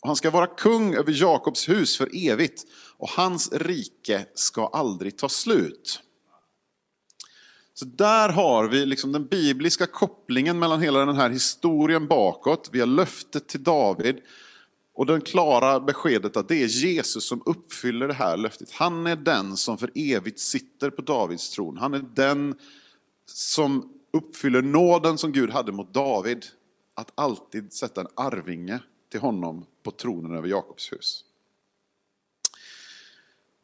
Och 0.05 0.09
han 0.09 0.15
ska 0.15 0.31
vara 0.31 0.47
kung 0.47 0.95
över 0.95 1.11
Jakobs 1.21 1.69
hus 1.69 1.97
för 1.97 2.09
evigt 2.13 2.63
och 2.97 3.09
hans 3.09 3.51
rike 3.53 4.25
ska 4.33 4.67
aldrig 4.67 5.17
ta 5.17 5.29
slut. 5.29 6.01
Så 7.73 7.85
där 7.85 8.29
har 8.29 8.67
vi 8.67 8.85
liksom 8.85 9.11
den 9.11 9.25
bibliska 9.25 9.85
kopplingen 9.85 10.59
mellan 10.59 10.81
hela 10.81 11.05
den 11.05 11.15
här 11.15 11.29
historien 11.29 12.07
bakåt. 12.07 12.69
Vi 12.71 12.79
har 12.79 12.87
löftet 12.87 13.47
till 13.47 13.63
David 13.63 14.17
och 14.95 15.05
det 15.05 15.21
klara 15.21 15.79
beskedet 15.79 16.37
att 16.37 16.47
det 16.47 16.63
är 16.63 16.67
Jesus 16.67 17.27
som 17.27 17.41
uppfyller 17.45 18.07
det 18.07 18.13
här 18.13 18.37
löftet. 18.37 18.71
Han 18.71 19.07
är 19.07 19.15
den 19.15 19.57
som 19.57 19.77
för 19.77 19.91
evigt 19.95 20.39
sitter 20.39 20.89
på 20.89 21.01
Davids 21.01 21.49
tron. 21.49 21.77
Han 21.77 21.93
är 21.93 22.05
den 22.15 22.55
som 23.25 23.93
uppfyller 24.13 24.61
nåden 24.61 25.17
som 25.17 25.31
Gud 25.31 25.49
hade 25.49 25.71
mot 25.71 25.93
David. 25.93 26.45
Att 26.93 27.11
alltid 27.15 27.73
sätta 27.73 28.01
en 28.01 28.07
arvinge 28.15 28.79
till 29.11 29.19
honom 29.19 29.65
på 29.85 29.91
tronen 29.91 30.35
över 30.37 30.47
Jakobs 30.47 30.93
hus. 30.93 31.23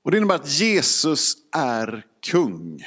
Och 0.03 0.11
Det 0.11 0.17
innebär 0.17 0.35
att 0.35 0.59
Jesus 0.59 1.37
är 1.51 2.05
kung. 2.31 2.79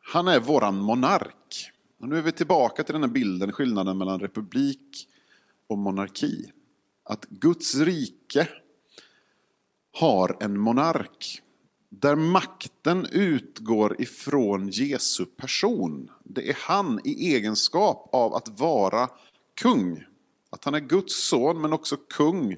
Han 0.00 0.28
är 0.28 0.40
våran 0.40 0.76
monark. 0.76 1.70
Och 2.00 2.08
nu 2.08 2.18
är 2.18 2.22
vi 2.22 2.32
tillbaka 2.32 2.84
till 2.84 2.92
den 2.92 3.02
här 3.02 3.10
bilden, 3.10 3.52
skillnaden 3.52 3.98
mellan 3.98 4.20
republik 4.20 5.08
och 5.66 5.78
monarki. 5.78 6.52
Att 7.04 7.24
Guds 7.24 7.74
rike 7.74 8.48
har 9.92 10.36
en 10.40 10.58
monark 10.58 11.42
där 11.88 12.16
makten 12.16 13.06
utgår 13.12 14.02
ifrån 14.02 14.68
Jesu 14.68 15.24
person. 15.24 16.10
Det 16.24 16.50
är 16.50 16.56
han 16.60 17.00
i 17.04 17.34
egenskap 17.34 18.08
av 18.12 18.34
att 18.34 18.60
vara 18.60 19.08
kung. 19.54 20.04
Att 20.52 20.64
han 20.64 20.74
är 20.74 20.80
Guds 20.80 21.28
son 21.28 21.60
men 21.60 21.72
också 21.72 21.96
kung 21.96 22.56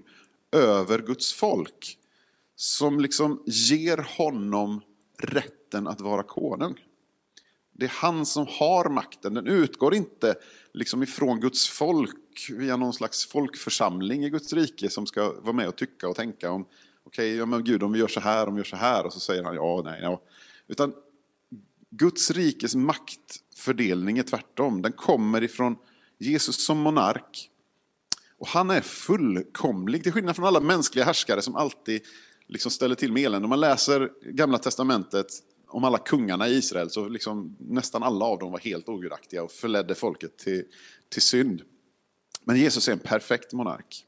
över 0.53 0.99
Guds 0.99 1.33
folk. 1.33 1.99
Som 2.57 3.01
liksom 3.01 3.43
ger 3.47 4.07
honom 4.19 4.81
rätten 5.19 5.87
att 5.87 6.01
vara 6.01 6.23
konung. 6.23 6.75
Det 7.73 7.85
är 7.85 7.93
han 7.95 8.27
som 8.27 8.47
har 8.49 8.89
makten. 8.89 9.35
Den 9.35 9.47
utgår 9.47 9.95
inte 9.95 10.35
liksom 10.73 11.03
ifrån 11.03 11.41
Guds 11.41 11.69
folk 11.69 12.51
via 12.51 12.77
någon 12.77 12.93
slags 12.93 13.27
folkförsamling 13.27 14.25
i 14.25 14.31
Guds 14.31 14.53
rike 14.53 14.91
som 14.91 15.07
ska 15.07 15.33
vara 15.41 15.53
med 15.53 15.69
och 15.69 15.77
tycka 15.77 16.09
och 16.09 16.17
tänka 16.17 16.51
om 16.51 16.63
okej, 16.63 16.71
okay, 17.05 17.37
ja 17.37 17.47
men 17.47 17.65
Gud 17.65 17.83
om 17.83 17.93
vi 17.93 17.99
gör 17.99 18.09
så 18.09 18.21
här, 18.21 18.49
om 18.49 18.55
vi 18.55 18.59
gör 18.59 18.65
så 18.65 18.77
här 18.77 19.07
och 19.07 19.13
så 19.13 19.21
säger 19.21 19.43
han 19.43 19.55
ja, 19.55 19.83
nej, 19.85 20.01
ja. 20.03 20.21
Utan 20.67 20.93
Guds 21.91 22.31
rikes 22.31 22.75
maktfördelning 22.75 24.19
är 24.19 24.23
tvärtom. 24.23 24.83
Den 24.83 24.93
kommer 24.93 25.43
ifrån 25.43 25.77
Jesus 26.19 26.67
som 26.67 26.79
monark. 26.79 27.51
Och 28.45 28.49
han 28.49 28.71
är 28.71 28.81
fullkomlig, 28.81 30.03
till 30.03 30.13
skillnad 30.13 30.37
från 30.37 30.45
alla 30.45 30.61
mänskliga 30.61 31.05
härskare 31.05 31.43
som 31.43 31.57
alltid 31.57 32.03
liksom 32.47 32.71
ställer 32.71 32.95
till 32.95 33.13
med 33.13 33.23
elände. 33.23 33.47
Om 33.47 33.51
man 33.51 33.61
läser 33.61 34.11
Gamla 34.23 34.59
Testamentet 34.59 35.27
om 35.67 35.85
alla 35.85 35.99
kungarna 35.99 36.49
i 36.49 36.55
Israel 36.55 36.91
så 36.91 37.09
liksom 37.09 37.57
nästan 37.59 38.03
alla 38.03 38.25
av 38.25 38.39
dem 38.39 38.53
var 38.53 38.59
helt 38.59 38.89
ogudaktiga 38.89 39.43
och 39.43 39.53
förledde 39.53 39.95
folket 39.95 40.39
till, 40.39 40.65
till 41.09 41.23
synd. 41.23 41.63
Men 42.45 42.57
Jesus 42.57 42.89
är 42.89 42.93
en 42.93 42.99
perfekt 42.99 43.53
monark. 43.53 44.05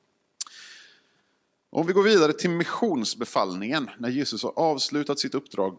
Om 1.70 1.86
vi 1.86 1.92
går 1.92 2.02
vidare 2.02 2.32
till 2.32 2.50
missionsbefallningen, 2.50 3.90
när 3.98 4.08
Jesus 4.08 4.42
har 4.42 4.58
avslutat 4.58 5.18
sitt 5.18 5.34
uppdrag 5.34 5.78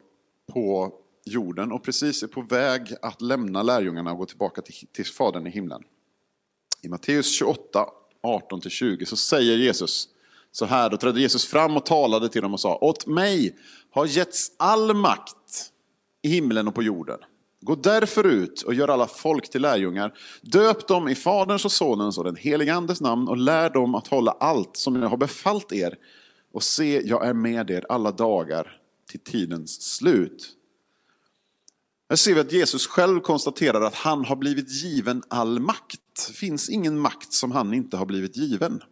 på 0.54 0.94
jorden 1.26 1.72
och 1.72 1.84
precis 1.84 2.24
är 2.24 2.28
på 2.28 2.42
väg 2.42 2.96
att 3.02 3.22
lämna 3.22 3.64
lärjungarna 3.64 4.12
och 4.12 4.18
gå 4.18 4.26
tillbaka 4.26 4.62
till, 4.62 4.88
till 4.92 5.06
Fadern 5.06 5.48
i 5.48 5.50
himlen. 5.50 5.84
I 6.82 6.90
Matteus 6.90 7.32
28, 7.38 7.88
18-20 8.28 9.06
så 9.06 9.16
säger 9.16 9.58
Jesus 9.58 10.08
så 10.52 10.66
här, 10.66 10.90
då 10.90 10.98
trädde 10.98 11.22
Jesus 11.22 11.46
fram 11.46 11.78
och 11.78 11.86
talade 11.86 12.30
till 12.30 12.42
dem 12.42 12.54
och 12.54 12.60
sa, 12.60 12.76
åt 12.76 13.08
mig 13.08 13.58
har 13.92 14.06
getts 14.06 14.52
all 14.58 14.94
makt 14.94 15.72
i 16.22 16.30
himlen 16.30 16.68
och 16.68 16.76
på 16.76 16.84
jorden. 16.84 17.20
Gå 17.62 17.76
därför 17.76 18.24
ut 18.24 18.62
och 18.62 18.74
gör 18.74 18.88
alla 18.88 19.08
folk 19.08 19.50
till 19.50 19.62
lärjungar. 19.62 20.14
Döp 20.42 20.88
dem 20.88 21.08
i 21.08 21.16
Faderns 21.16 21.66
och 21.66 21.72
Sonens 21.72 22.18
och 22.18 22.24
den 22.24 22.36
helige 22.36 22.74
Andes 22.74 23.02
namn 23.02 23.28
och 23.28 23.38
lär 23.38 23.70
dem 23.70 23.96
att 23.96 24.08
hålla 24.08 24.32
allt 24.32 24.78
som 24.78 24.96
jag 24.96 25.10
har 25.10 25.18
befallt 25.18 25.74
er. 25.74 25.96
Och 26.54 26.64
se, 26.64 27.02
jag 27.06 27.28
är 27.28 27.34
med 27.34 27.70
er 27.70 27.86
alla 27.90 28.12
dagar 28.12 28.80
till 29.10 29.20
tidens 29.20 29.82
slut. 29.82 30.54
Här 32.10 32.16
ser 32.16 32.34
vi 32.34 32.40
att 32.40 32.52
Jesus 32.52 32.88
själv 32.88 33.20
konstaterar 33.20 33.82
att 33.82 33.96
han 33.96 34.26
har 34.26 34.36
blivit 34.36 34.70
given 34.70 35.24
all 35.28 35.60
makt. 35.60 36.02
Det 36.28 36.34
finns 36.34 36.70
ingen 36.70 37.00
makt 37.00 37.34
som 37.34 37.52
han 37.52 37.74
inte 37.74 37.98
har 37.98 38.06
blivit 38.06 38.38
given. 38.38 38.84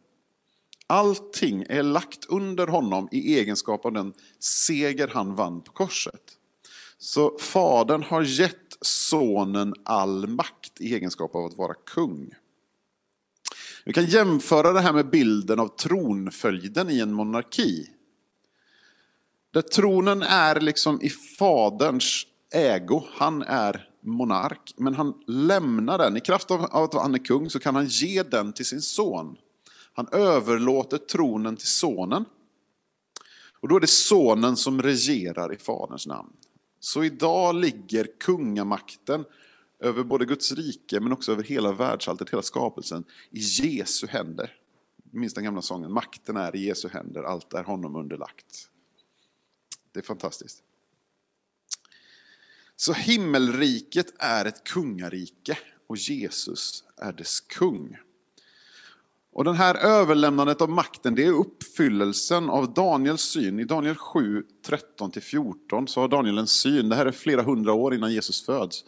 Allting 0.88 1.65
är 1.70 1.84
lagt 1.84 2.25
under 2.25 2.67
honom 2.67 3.10
i 3.12 3.39
egenskap 3.39 3.86
av 3.86 3.94
den 3.94 4.13
seger 4.39 5.08
han 5.08 5.36
vann 5.36 5.62
på 5.62 5.72
korset. 5.72 6.22
Så 6.98 7.38
Fadern 7.39 8.03
har 8.03 8.22
gett 8.22 8.77
Sonen 8.82 9.74
all 9.84 10.27
makt 10.27 10.82
i 10.82 10.96
egenskap 10.96 11.36
av 11.36 11.46
att 11.46 11.58
vara 11.58 11.74
kung. 11.74 12.34
Vi 13.86 13.94
kan 13.94 14.05
jämföra 14.05 14.74
det 14.74 14.82
här 14.82 14.94
med 14.94 15.10
bilden 15.10 15.60
av 15.60 15.67
tronföljden 15.67 16.89
i 16.89 17.00
en 17.00 17.13
monarki. 17.13 17.89
Där 19.51 19.62
tronen 19.62 20.22
är 20.22 20.60
liksom 20.60 21.01
i 21.01 21.10
Faderns 21.10 22.27
ägo, 22.53 23.03
han 23.12 23.41
är 23.41 23.89
monark, 24.06 24.74
men 24.78 24.96
han 24.96 25.14
lämnar 25.28 25.98
den. 25.98 26.18
I 26.18 26.22
kraft 26.22 26.52
av 26.52 26.62
att 26.64 26.94
han 26.94 27.14
är 27.14 27.26
kung 27.26 27.50
så 27.50 27.60
kan 27.60 27.76
han 27.76 27.88
ge 27.88 28.24
den 28.24 28.54
till 28.54 28.66
sin 28.66 28.82
son. 28.82 29.38
Han 29.94 30.08
överlåter 30.12 30.98
tronen 30.98 31.58
till 31.58 31.68
sonen. 31.68 32.26
Och 33.60 33.68
då 33.68 33.76
är 33.76 33.80
det 33.80 33.88
sonen 33.88 34.56
som 34.56 34.82
regerar 34.82 35.54
i 35.54 35.58
Faderns 35.58 36.08
namn. 36.08 36.34
Så 36.80 37.04
idag 37.04 37.56
ligger 37.56 38.08
kungamakten 38.20 39.26
över 39.80 40.04
både 40.04 40.26
Guds 40.26 40.52
rike 40.52 41.00
men 41.00 41.12
också 41.12 41.32
över 41.32 41.44
hela 41.44 41.72
världsalltet, 41.72 42.30
hela 42.30 42.42
skapelsen, 42.42 43.04
i 43.32 43.40
Jesu 43.40 44.08
händer. 44.08 44.54
Minns 45.12 45.34
den 45.34 45.44
gamla 45.44 45.62
sången, 45.62 45.92
makten 45.94 46.38
är 46.38 46.56
i 46.56 46.68
Jesu 46.68 46.90
händer, 46.90 47.24
allt 47.24 47.54
är 47.54 47.64
honom 47.64 47.96
underlagt. 47.96 48.70
Det 49.92 50.00
är 50.00 50.04
fantastiskt. 50.04 50.64
Så 52.77 52.94
himmelriket 52.94 54.13
är 54.20 54.46
ett 54.46 54.63
kungarike 54.63 55.58
och 55.88 55.98
Jesus 55.98 56.84
är 56.98 57.13
dess 57.13 57.39
kung. 57.39 57.98
Och 59.34 59.44
den 59.44 59.55
här 59.55 59.75
överlämnandet 59.75 60.62
av 60.62 60.70
makten, 60.70 61.15
det 61.15 61.25
är 61.25 61.32
uppfyllelsen 61.32 62.50
av 62.50 62.74
Daniels 62.74 63.22
syn. 63.22 63.60
I 63.60 63.63
Daniel 63.63 63.96
7, 63.96 64.44
13-14 65.00 65.86
så 65.88 66.01
har 66.01 66.08
Daniel 66.08 66.38
en 66.38 66.48
syn, 66.48 66.89
det 66.89 66.96
här 66.96 67.05
är 67.05 67.12
flera 67.12 67.41
hundra 67.41 67.74
år 67.74 67.96
innan 67.96 68.13
Jesus 68.13 68.46
föds. 68.46 68.84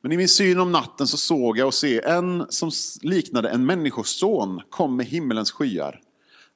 Men 0.00 0.12
i 0.12 0.16
min 0.16 0.28
syn 0.28 0.60
om 0.60 0.72
natten 0.72 1.06
så 1.06 1.16
såg 1.16 1.58
jag 1.58 1.66
och 1.66 1.74
se 1.74 2.00
en 2.00 2.46
som 2.48 2.70
liknade 3.02 3.48
en 3.48 3.66
människoson 3.66 4.60
kom 4.70 4.96
med 4.96 5.06
himmelens 5.06 5.52
skyar. 5.52 6.00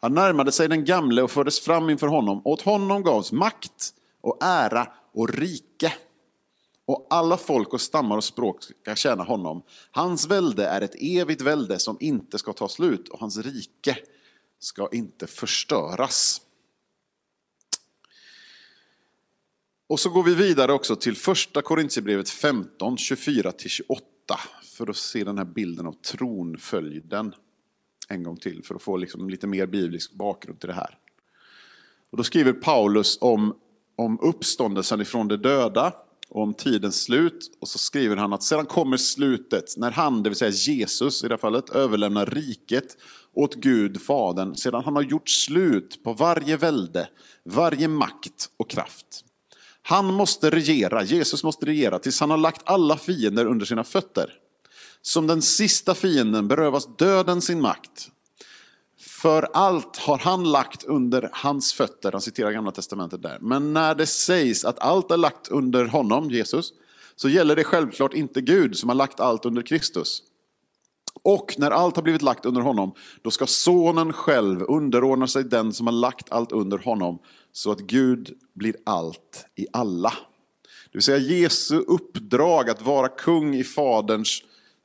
Han 0.00 0.14
närmade 0.14 0.52
sig 0.52 0.68
den 0.68 0.84
gamle 0.84 1.22
och 1.22 1.30
fördes 1.30 1.60
fram 1.60 1.90
inför 1.90 2.06
honom. 2.06 2.42
Åt 2.44 2.62
honom 2.62 3.02
gavs 3.02 3.32
makt 3.32 3.90
och 4.20 4.38
ära 4.42 4.86
och 5.14 5.28
rike 5.28 5.92
och 6.86 7.06
alla 7.10 7.36
folk 7.36 7.72
och 7.72 7.80
stammar 7.80 8.16
och 8.16 8.24
språk 8.24 8.62
ska 8.62 8.94
tjäna 8.94 9.22
honom. 9.22 9.62
Hans 9.90 10.26
välde 10.26 10.66
är 10.66 10.80
ett 10.80 10.94
evigt 11.00 11.40
välde 11.40 11.78
som 11.78 11.96
inte 12.00 12.38
ska 12.38 12.52
ta 12.52 12.68
slut 12.68 13.08
och 13.08 13.20
hans 13.20 13.38
rike 13.38 13.98
ska 14.58 14.88
inte 14.92 15.26
förstöras. 15.26 16.40
Och 19.86 20.00
så 20.00 20.10
går 20.10 20.22
vi 20.22 20.34
vidare 20.34 20.72
också 20.72 20.96
till 20.96 21.16
första 21.16 21.62
Korintierbrevet 21.62 22.30
15, 22.30 22.96
24-28 22.96 23.82
för 24.64 24.90
att 24.90 24.96
se 24.96 25.24
den 25.24 25.38
här 25.38 25.44
bilden 25.44 25.86
av 25.86 25.92
tronföljden 25.92 27.34
en 28.08 28.22
gång 28.22 28.36
till 28.36 28.64
för 28.64 28.74
att 28.74 28.82
få 28.82 28.96
liksom 28.96 29.30
lite 29.30 29.46
mer 29.46 29.66
biblisk 29.66 30.12
bakgrund 30.12 30.60
till 30.60 30.68
det 30.68 30.74
här. 30.74 30.98
Och 32.10 32.16
då 32.16 32.24
skriver 32.24 32.52
Paulus 32.52 33.18
om, 33.20 33.56
om 33.96 34.18
uppståndelsen 34.20 35.00
ifrån 35.00 35.28
de 35.28 35.36
döda 35.36 35.92
om 36.34 36.54
tidens 36.54 37.02
slut. 37.02 37.58
Och 37.60 37.68
så 37.68 37.78
skriver 37.78 38.16
han 38.16 38.32
att 38.32 38.42
sedan 38.42 38.66
kommer 38.66 38.96
slutet, 38.96 39.76
när 39.76 39.90
han, 39.90 40.22
det 40.22 40.30
vill 40.30 40.38
säga 40.38 40.50
Jesus 40.50 41.24
i 41.24 41.28
det 41.28 41.34
här 41.34 41.38
fallet, 41.38 41.70
överlämnar 41.70 42.26
riket 42.26 42.96
åt 43.34 43.54
Gud, 43.54 44.02
Fadern, 44.02 44.54
sedan 44.54 44.84
han 44.84 44.96
har 44.96 45.02
gjort 45.02 45.28
slut 45.28 46.04
på 46.04 46.12
varje 46.12 46.56
välde, 46.56 47.08
varje 47.44 47.88
makt 47.88 48.50
och 48.56 48.70
kraft. 48.70 49.24
Han 49.82 50.06
måste 50.06 50.50
regera, 50.50 51.04
Jesus 51.04 51.44
måste 51.44 51.66
regera, 51.66 51.98
tills 51.98 52.20
han 52.20 52.30
har 52.30 52.36
lagt 52.36 52.62
alla 52.64 52.96
fiender 52.96 53.46
under 53.46 53.66
sina 53.66 53.84
fötter. 53.84 54.32
Som 55.02 55.26
den 55.26 55.42
sista 55.42 55.94
fienden 55.94 56.48
berövas 56.48 56.96
döden 56.96 57.42
sin 57.42 57.60
makt. 57.60 58.08
För 59.22 59.48
allt 59.52 59.96
har 59.96 60.18
han 60.18 60.44
lagt 60.44 60.84
under 60.84 61.30
hans 61.32 61.72
fötter, 61.72 62.12
han 62.12 62.20
citerar 62.20 62.52
gamla 62.52 62.70
testamentet 62.70 63.22
där. 63.22 63.38
Men 63.40 63.72
när 63.72 63.94
det 63.94 64.06
sägs 64.06 64.64
att 64.64 64.78
allt 64.78 65.10
är 65.10 65.16
lagt 65.16 65.48
under 65.48 65.84
honom, 65.84 66.30
Jesus, 66.30 66.72
så 67.16 67.28
gäller 67.28 67.56
det 67.56 67.64
självklart 67.64 68.14
inte 68.14 68.40
Gud 68.40 68.76
som 68.76 68.88
har 68.88 68.96
lagt 68.96 69.20
allt 69.20 69.44
under 69.44 69.62
Kristus. 69.62 70.22
Och 71.22 71.54
när 71.58 71.70
allt 71.70 71.96
har 71.96 72.02
blivit 72.02 72.22
lagt 72.22 72.46
under 72.46 72.60
honom, 72.60 72.94
då 73.22 73.30
ska 73.30 73.46
sonen 73.46 74.12
själv 74.12 74.62
underordna 74.62 75.26
sig 75.26 75.44
den 75.44 75.72
som 75.72 75.86
har 75.86 75.94
lagt 75.94 76.32
allt 76.32 76.52
under 76.52 76.78
honom, 76.78 77.18
så 77.52 77.72
att 77.72 77.80
Gud 77.80 78.38
blir 78.54 78.76
allt 78.84 79.46
i 79.54 79.66
alla. 79.72 80.12
Det 80.92 80.98
vill 80.98 81.02
säga 81.02 81.18
Jesu 81.18 81.78
uppdrag 81.78 82.70
att 82.70 82.82
vara 82.82 83.08
kung 83.08 83.54
i 83.54 83.64
Faderns 83.64 84.42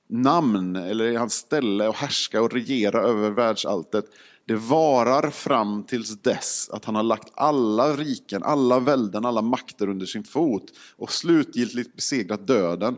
namn, 0.08 0.76
eller 0.76 1.06
i 1.06 1.16
hans 1.16 1.34
ställe 1.34 1.88
och 1.88 1.96
härska 1.96 2.42
och 2.42 2.54
regera 2.54 3.02
över 3.02 3.30
världsalltet, 3.30 4.06
det 4.46 4.56
varar 4.56 5.30
fram 5.30 5.84
tills 5.84 6.22
dess 6.22 6.70
att 6.70 6.86
han 6.86 6.96
har 6.96 7.04
lagt 7.04 7.32
alla 7.34 7.96
riken, 7.96 8.44
alla 8.44 8.80
välden, 8.80 9.26
alla 9.26 9.42
makter 9.42 9.90
under 9.90 10.06
sin 10.06 10.24
fot 10.24 10.64
och 10.96 11.12
slutgiltigt 11.12 11.96
besegrat 11.96 12.48
döden 12.48 12.98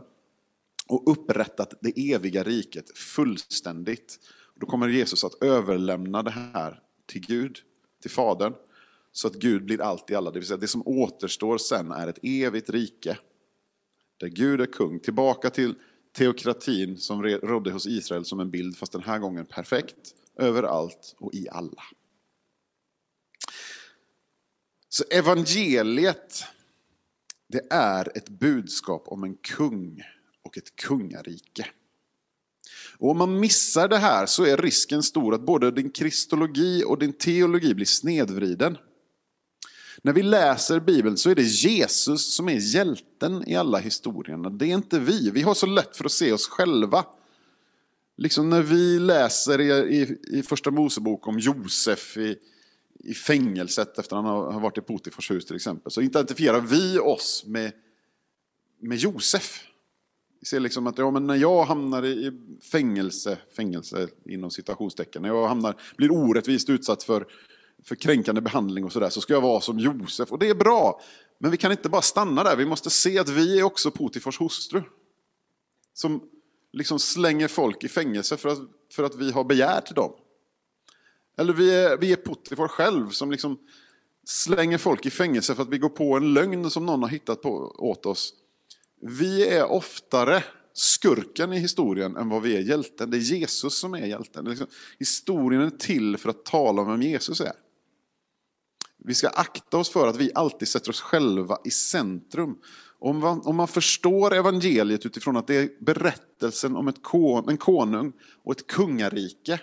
och 0.87 1.11
upprättat 1.11 1.73
det 1.81 2.11
eviga 2.13 2.43
riket 2.43 2.97
fullständigt. 2.97 4.19
Då 4.55 4.65
kommer 4.65 4.87
Jesus 4.87 5.23
att 5.23 5.43
överlämna 5.43 6.23
det 6.23 6.31
här 6.31 6.79
till 7.05 7.21
Gud, 7.21 7.57
till 8.01 8.11
Fadern, 8.11 8.53
så 9.11 9.27
att 9.27 9.35
Gud 9.35 9.65
blir 9.65 9.81
allt 9.81 10.09
i 10.09 10.15
alla. 10.15 10.31
Det 10.31 10.39
vill 10.39 10.47
säga 10.47 10.57
det 10.57 10.67
som 10.67 10.87
återstår 10.87 11.57
sen 11.57 11.91
är 11.91 12.07
ett 12.07 12.19
evigt 12.23 12.69
rike, 12.69 13.17
där 14.17 14.27
Gud 14.27 14.61
är 14.61 14.65
kung. 14.65 14.99
Tillbaka 14.99 15.49
till 15.49 15.75
teokratin 16.11 16.97
som 16.97 17.23
rådde 17.23 17.71
hos 17.71 17.87
Israel 17.87 18.25
som 18.25 18.39
en 18.39 18.51
bild, 18.51 18.77
fast 18.77 18.91
den 18.91 19.03
här 19.03 19.19
gången 19.19 19.45
perfekt, 19.45 20.15
överallt 20.35 21.15
och 21.17 21.33
i 21.33 21.49
alla. 21.49 21.83
Så 24.89 25.03
evangeliet, 25.11 26.43
det 27.47 27.67
är 27.69 28.17
ett 28.17 28.29
budskap 28.29 29.03
om 29.07 29.23
en 29.23 29.35
kung 29.35 30.01
och 30.41 30.57
ett 30.57 30.75
kungarike. 30.75 31.67
Och 32.97 33.11
om 33.11 33.17
man 33.17 33.39
missar 33.39 33.87
det 33.87 33.97
här 33.97 34.25
så 34.25 34.45
är 34.45 34.57
risken 34.57 35.03
stor 35.03 35.33
att 35.33 35.45
både 35.45 35.71
din 35.71 35.91
kristologi 35.91 36.83
och 36.83 36.99
din 36.99 37.13
teologi 37.13 37.73
blir 37.73 37.85
snedvriden. 37.85 38.77
När 40.01 40.13
vi 40.13 40.23
läser 40.23 40.79
Bibeln 40.79 41.17
så 41.17 41.29
är 41.29 41.35
det 41.35 41.43
Jesus 41.43 42.35
som 42.35 42.49
är 42.49 42.75
hjälten 42.75 43.43
i 43.49 43.55
alla 43.55 43.77
historierna. 43.77 44.49
Det 44.49 44.65
är 44.65 44.73
inte 44.73 44.99
vi. 44.99 45.29
Vi 45.29 45.41
har 45.41 45.53
så 45.53 45.65
lätt 45.65 45.97
för 45.97 46.05
att 46.05 46.11
se 46.11 46.31
oss 46.31 46.47
själva. 46.47 47.05
Liksom 48.17 48.49
när 48.49 48.61
vi 48.61 48.99
läser 48.99 49.61
i, 49.61 49.71
i, 49.71 50.17
i 50.37 50.43
första 50.43 50.71
Mosebok 50.71 51.27
om 51.27 51.39
Josef 51.39 52.17
i, 52.17 52.35
i 52.99 53.13
fängelset 53.13 53.99
efter 53.99 54.17
att 54.17 54.23
han 54.23 54.53
har 54.53 54.59
varit 54.59 54.77
i 54.77 54.81
Potifars 54.81 55.31
hus 55.31 55.45
till 55.45 55.55
exempel, 55.55 55.91
så 55.91 56.01
identifierar 56.01 56.61
vi 56.61 56.99
oss 56.99 57.43
med, 57.47 57.71
med 58.79 58.97
Josef. 58.97 59.63
Vi 60.39 60.45
ser 60.45 60.59
liksom 60.59 60.87
att 60.87 60.97
ja, 60.97 61.11
men 61.11 61.27
när 61.27 61.35
jag 61.35 61.63
hamnar 61.65 62.05
i 62.05 62.31
fängelse, 62.71 63.37
fängelse 63.55 64.07
inom 64.25 64.51
citationstecken, 64.51 65.21
när 65.21 65.29
jag 65.29 65.47
hamnar, 65.47 65.81
blir 65.97 66.11
orättvist 66.11 66.69
utsatt 66.69 67.03
för, 67.03 67.27
för 67.83 67.95
kränkande 67.95 68.41
behandling 68.41 68.85
och 68.85 68.91
sådär, 68.91 69.09
så 69.09 69.21
ska 69.21 69.33
jag 69.33 69.41
vara 69.41 69.61
som 69.61 69.79
Josef. 69.79 70.31
Och 70.31 70.39
det 70.39 70.49
är 70.49 70.55
bra, 70.55 71.01
men 71.39 71.51
vi 71.51 71.57
kan 71.57 71.71
inte 71.71 71.89
bara 71.89 72.01
stanna 72.01 72.43
där. 72.43 72.55
Vi 72.55 72.65
måste 72.65 72.89
se 72.89 73.19
att 73.19 73.29
vi 73.29 73.59
är 73.59 73.63
också 73.63 73.91
Potifars 73.91 74.41
hustru. 74.41 74.81
Som 75.93 76.21
liksom 76.73 76.99
slänger 76.99 77.47
folk 77.47 77.83
i 77.83 77.87
fängelse 77.87 78.37
för 78.37 78.49
att, 78.49 78.59
för 78.93 79.03
att 79.03 79.15
vi 79.15 79.31
har 79.31 79.43
begär 79.43 79.81
till 79.81 79.95
dem. 79.95 80.11
Eller 81.37 81.53
vi 81.53 81.75
är, 81.75 81.97
vi 81.97 82.11
är 82.11 82.15
Potifar 82.15 82.67
själv 82.67 83.09
som 83.09 83.31
liksom 83.31 83.57
slänger 84.23 84.77
folk 84.77 85.05
i 85.05 85.09
fängelse 85.09 85.55
för 85.55 85.63
att 85.63 85.69
vi 85.69 85.77
går 85.77 85.89
på 85.89 86.17
en 86.17 86.33
lögn 86.33 86.69
som 86.69 86.85
någon 86.85 87.01
har 87.01 87.09
hittat 87.09 87.41
på 87.41 87.75
åt 87.77 88.05
oss 88.05 88.33
vi 89.01 89.47
är 89.47 89.71
oftare 89.71 90.43
skurken 90.73 91.53
i 91.53 91.59
historien 91.59 92.15
än 92.15 92.29
vad 92.29 92.41
vi 92.41 92.57
är 92.57 92.61
hjälten. 92.61 93.09
Det 93.09 93.17
är 93.17 93.19
Jesus 93.19 93.79
som 93.79 93.93
är 93.93 94.05
hjälten. 94.05 94.45
Liksom, 94.45 94.67
historien 94.99 95.61
är 95.61 95.69
till 95.69 96.17
för 96.17 96.29
att 96.29 96.45
tala 96.45 96.81
om 96.81 96.87
vem 96.87 97.01
Jesus 97.01 97.41
är. 97.41 97.53
Vi 99.05 99.13
ska 99.13 99.29
akta 99.29 99.77
oss 99.77 99.89
för 99.89 100.07
att 100.07 100.17
vi 100.17 100.31
alltid 100.35 100.67
sätter 100.67 100.89
oss 100.89 101.01
själva 101.01 101.57
i 101.63 101.71
centrum. 101.71 102.57
Om 102.99 103.19
man, 103.19 103.41
om 103.41 103.55
man 103.55 103.67
förstår 103.67 104.35
evangeliet 104.35 105.05
utifrån 105.05 105.37
att 105.37 105.47
det 105.47 105.55
är 105.55 105.69
berättelsen 105.79 106.75
om 106.75 106.87
ett 106.87 107.03
kon, 107.03 107.49
en 107.49 107.57
konung 107.57 108.13
och 108.43 108.51
ett 108.51 108.67
kungarike 108.67 109.59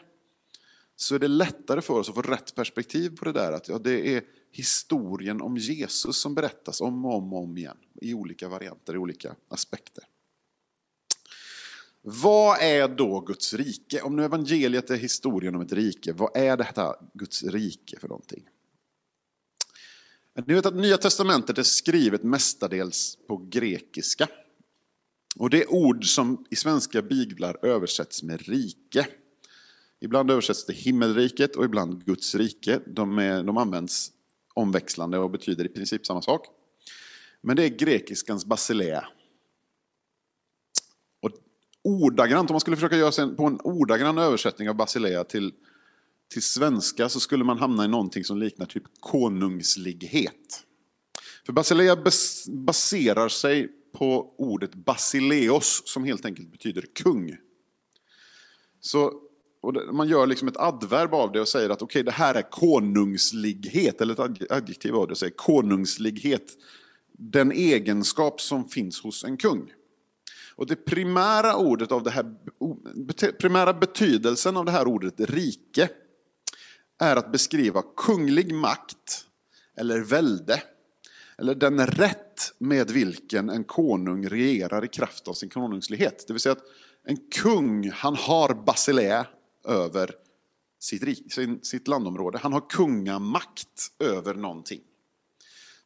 så 0.97 1.15
är 1.15 1.19
det 1.19 1.29
lättare 1.29 1.81
för 1.81 1.95
oss 1.95 2.09
att 2.09 2.15
få 2.15 2.23
rätt 2.23 2.55
perspektiv 2.55 3.17
på 3.17 3.25
det 3.25 3.33
där. 3.33 3.53
Att 3.53 3.69
ja, 3.69 3.79
det 3.79 4.15
är 4.17 4.23
historien 4.53 5.43
om 5.43 5.57
Jesus 5.57 6.17
som 6.17 6.35
berättas 6.35 6.81
om 6.81 7.05
och 7.05 7.17
om, 7.17 7.33
och 7.33 7.43
om 7.43 7.57
igen 7.57 7.77
i 8.01 8.15
olika 8.15 8.49
varianter, 8.49 8.95
i 8.95 8.99
olika 8.99 9.35
aspekter. 9.49 10.05
Vad 12.03 12.61
är 12.61 12.89
då 12.89 13.21
Guds 13.21 13.55
rike? 13.55 14.03
Om 14.03 14.17
nu 14.17 14.25
evangeliet 14.25 14.91
är 14.91 14.97
historien 14.97 15.55
om 15.55 15.61
ett 15.61 15.73
rike, 15.73 16.13
vad 16.13 16.37
är 16.37 16.57
detta 16.57 16.97
Guds 17.15 17.43
rike 17.43 17.99
för 17.99 18.09
någonting? 18.09 18.49
Ni 20.45 20.55
vet 20.55 20.67
att 20.67 20.77
Nya 20.77 20.97
Testamentet 20.97 21.59
är 21.59 21.63
skrivet 21.63 22.23
mestadels 22.23 23.19
på 23.29 23.37
grekiska. 23.37 24.29
Och 25.37 25.51
det 25.51 25.63
är 25.63 25.73
ord 25.73 26.05
som 26.05 26.47
i 26.51 26.57
svenska 26.57 27.03
biblar 27.03 27.67
översätts 27.67 28.23
med 28.23 28.49
rike. 28.49 29.07
Ibland 30.01 30.31
översätts 30.31 30.67
det 30.67 30.73
himmelriket 30.73 31.57
och 31.57 31.65
ibland 31.65 32.05
Guds 32.05 32.35
rike. 32.35 32.81
De, 32.87 33.19
är, 33.19 33.43
de 33.43 33.57
används 33.57 34.13
omväxlande 34.55 35.19
och 35.19 35.31
betyder 35.31 35.65
i 35.65 35.69
princip 35.69 36.07
samma 36.07 36.23
sak. 36.23 36.47
Men 37.41 37.57
det 37.57 37.65
är 37.65 37.69
grekiskans 37.69 38.47
basilea. 38.47 39.09
Och 41.23 41.31
ordagrant, 41.83 42.51
om 42.51 42.55
man 42.55 42.61
skulle 42.61 42.77
försöka 42.77 42.97
göra 42.97 43.13
sig 43.13 43.37
på 43.37 43.45
en 43.45 43.61
ordagrann 43.61 44.19
översättning 44.19 44.69
av 44.69 44.75
basilea 44.75 45.25
till, 45.25 45.53
till 46.29 46.43
svenska 46.43 47.09
så 47.09 47.21
skulle 47.21 47.45
man 47.45 47.59
hamna 47.59 47.85
i 47.85 47.89
någonting 47.89 48.25
som 48.25 48.39
liknar 48.39 48.67
typ 48.67 48.85
konungslighet. 49.01 50.63
För 51.47 51.53
basilea 51.53 51.97
baserar 52.49 53.29
sig 53.29 53.69
på 53.93 54.35
ordet 54.39 54.75
basileos 54.75 55.83
som 55.85 56.05
helt 56.05 56.25
enkelt 56.25 56.53
betyder 56.53 56.85
kung. 57.03 57.37
Så 58.81 59.23
och 59.67 59.95
man 59.95 60.09
gör 60.09 60.27
liksom 60.27 60.49
ett 60.49 60.57
adverb 60.57 61.15
av 61.15 61.33
det 61.33 61.41
och 61.41 61.49
säger 61.49 61.71
att 61.71 61.83
okej, 61.83 62.01
okay, 62.01 62.03
det 62.03 62.11
här 62.11 62.35
är 62.35 62.51
konungslighet, 62.51 64.01
eller 64.01 64.13
ett 64.13 64.51
adjektiv 64.51 64.97
av 64.97 65.07
det 65.07 65.13
och 65.13 65.19
säger 65.19 65.35
konungslighet, 65.37 66.53
den 67.13 67.53
egenskap 67.53 68.41
som 68.41 68.69
finns 68.69 69.01
hos 69.01 69.25
en 69.25 69.37
kung. 69.37 69.73
Och 70.57 70.67
det 70.67 70.77
primära 70.77 71.57
ordet 71.57 71.93
av 71.93 72.03
det 72.03 72.11
här, 72.11 73.33
primära 73.33 73.75
betydelsen 73.75 74.57
av 74.57 74.65
det 74.65 74.73
här 74.73 74.89
ordet 74.89 75.15
rike 75.21 75.89
är 76.99 77.17
att 77.17 77.33
beskriva 77.33 77.83
kunglig 77.97 78.55
makt 78.55 79.27
eller 79.77 80.01
välde 80.01 80.63
eller 81.39 81.55
den 81.55 81.87
rätt 81.87 82.55
med 82.59 82.91
vilken 82.91 83.51
en 83.51 83.65
konung 83.65 84.29
regerar 84.29 84.85
i 84.85 84.89
kraft 84.89 85.29
av 85.29 85.35
sin 85.35 85.49
konungslighet. 85.49 86.25
Det 86.27 86.33
vill 86.33 86.41
säga 86.41 86.53
att 86.53 86.65
en 87.05 87.17
kung, 87.17 87.91
han 87.91 88.17
har 88.17 88.55
basilä, 88.55 89.27
över 89.65 90.15
sitt, 90.79 91.33
sin, 91.33 91.61
sitt 91.63 91.89
landområde. 91.89 92.39
Han 92.39 92.53
har 92.53 92.71
kungamakt 92.71 93.93
över 93.99 94.35
någonting. 94.35 94.81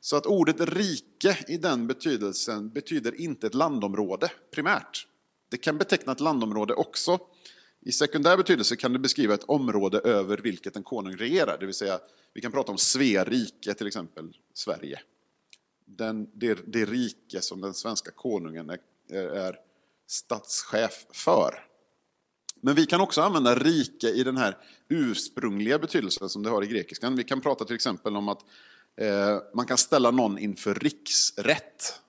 Så 0.01 0.17
att 0.17 0.27
ordet 0.27 0.61
rike 0.61 1.39
i 1.49 1.57
den 1.57 1.87
betydelsen 1.87 2.71
betyder 2.71 3.21
inte 3.21 3.47
ett 3.47 3.55
landområde 3.55 4.31
primärt. 4.55 5.07
Det 5.51 5.57
kan 5.57 5.79
beteckna 5.79 6.13
ett 6.13 6.21
landområde 6.21 6.75
också. 6.75 7.19
I 7.83 7.93
sekundär 7.93 8.37
betydelse 8.37 8.77
kan 8.77 8.93
det 8.93 8.99
beskriva 8.99 9.35
ett 9.35 9.45
område 9.45 9.99
över 9.99 10.39
vilket 10.39 10.77
en 10.77 10.83
konung 10.83 11.17
regerar. 11.17 11.59
Det 11.61 11.67
vill 11.67 11.75
säga, 11.75 12.01
vi 12.35 12.41
kan 12.41 12.53
prata 12.53 12.73
om 12.73 12.79
Svea 12.79 13.25
rike, 13.25 13.75
till 13.75 13.87
exempel 13.87 14.37
Sverige. 14.55 15.01
Den, 15.85 16.31
det, 16.35 16.59
det 16.73 16.85
rike 16.85 17.41
som 17.41 17.61
den 17.61 17.75
svenska 17.75 18.11
konungen 18.11 18.71
är, 18.71 18.79
är 19.17 19.57
statschef 20.07 21.07
för. 21.13 21.67
Men 22.61 22.75
vi 22.75 22.87
kan 22.87 23.01
också 23.01 23.21
använda 23.21 23.55
rike 23.55 24.09
i 24.09 24.25
den 24.25 24.37
här 24.37 24.59
ursprungliga 24.89 25.79
betydelsen 25.79 26.29
som 26.29 26.43
det 26.43 26.51
har 26.51 26.65
i 26.65 26.67
grekiskan. 26.67 27.17
Vi 27.17 27.25
kan 27.25 27.41
prata 27.41 27.65
till 27.65 27.75
exempel 27.75 28.17
om 28.17 28.29
att 28.29 28.43
eh, 28.97 29.39
man 29.55 29.67
kan 29.67 29.79
ställa 29.79 30.11
någon 30.11 30.39
inför 30.39 30.75
riksrätt. 30.75 32.01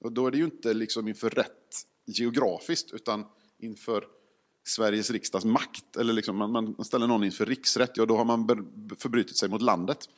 Och 0.00 0.12
då 0.12 0.26
är 0.26 0.30
det 0.30 0.38
ju 0.38 0.44
inte 0.44 0.74
liksom 0.74 1.08
inför 1.08 1.30
rätt 1.30 1.86
geografiskt, 2.06 2.92
utan 2.92 3.26
inför 3.58 4.04
Sveriges 4.68 5.10
riksdags 5.10 5.44
makt. 5.44 5.96
Eller 5.96 6.12
liksom 6.12 6.36
man, 6.36 6.52
man 6.52 6.84
ställer 6.84 7.06
någon 7.06 7.24
inför 7.24 7.46
riksrätt, 7.46 7.90
ja 7.94 8.06
då 8.06 8.16
har 8.16 8.24
man 8.24 8.46
förbrutit 8.98 9.36
sig 9.36 9.48
mot 9.48 9.62
landet. 9.62 10.08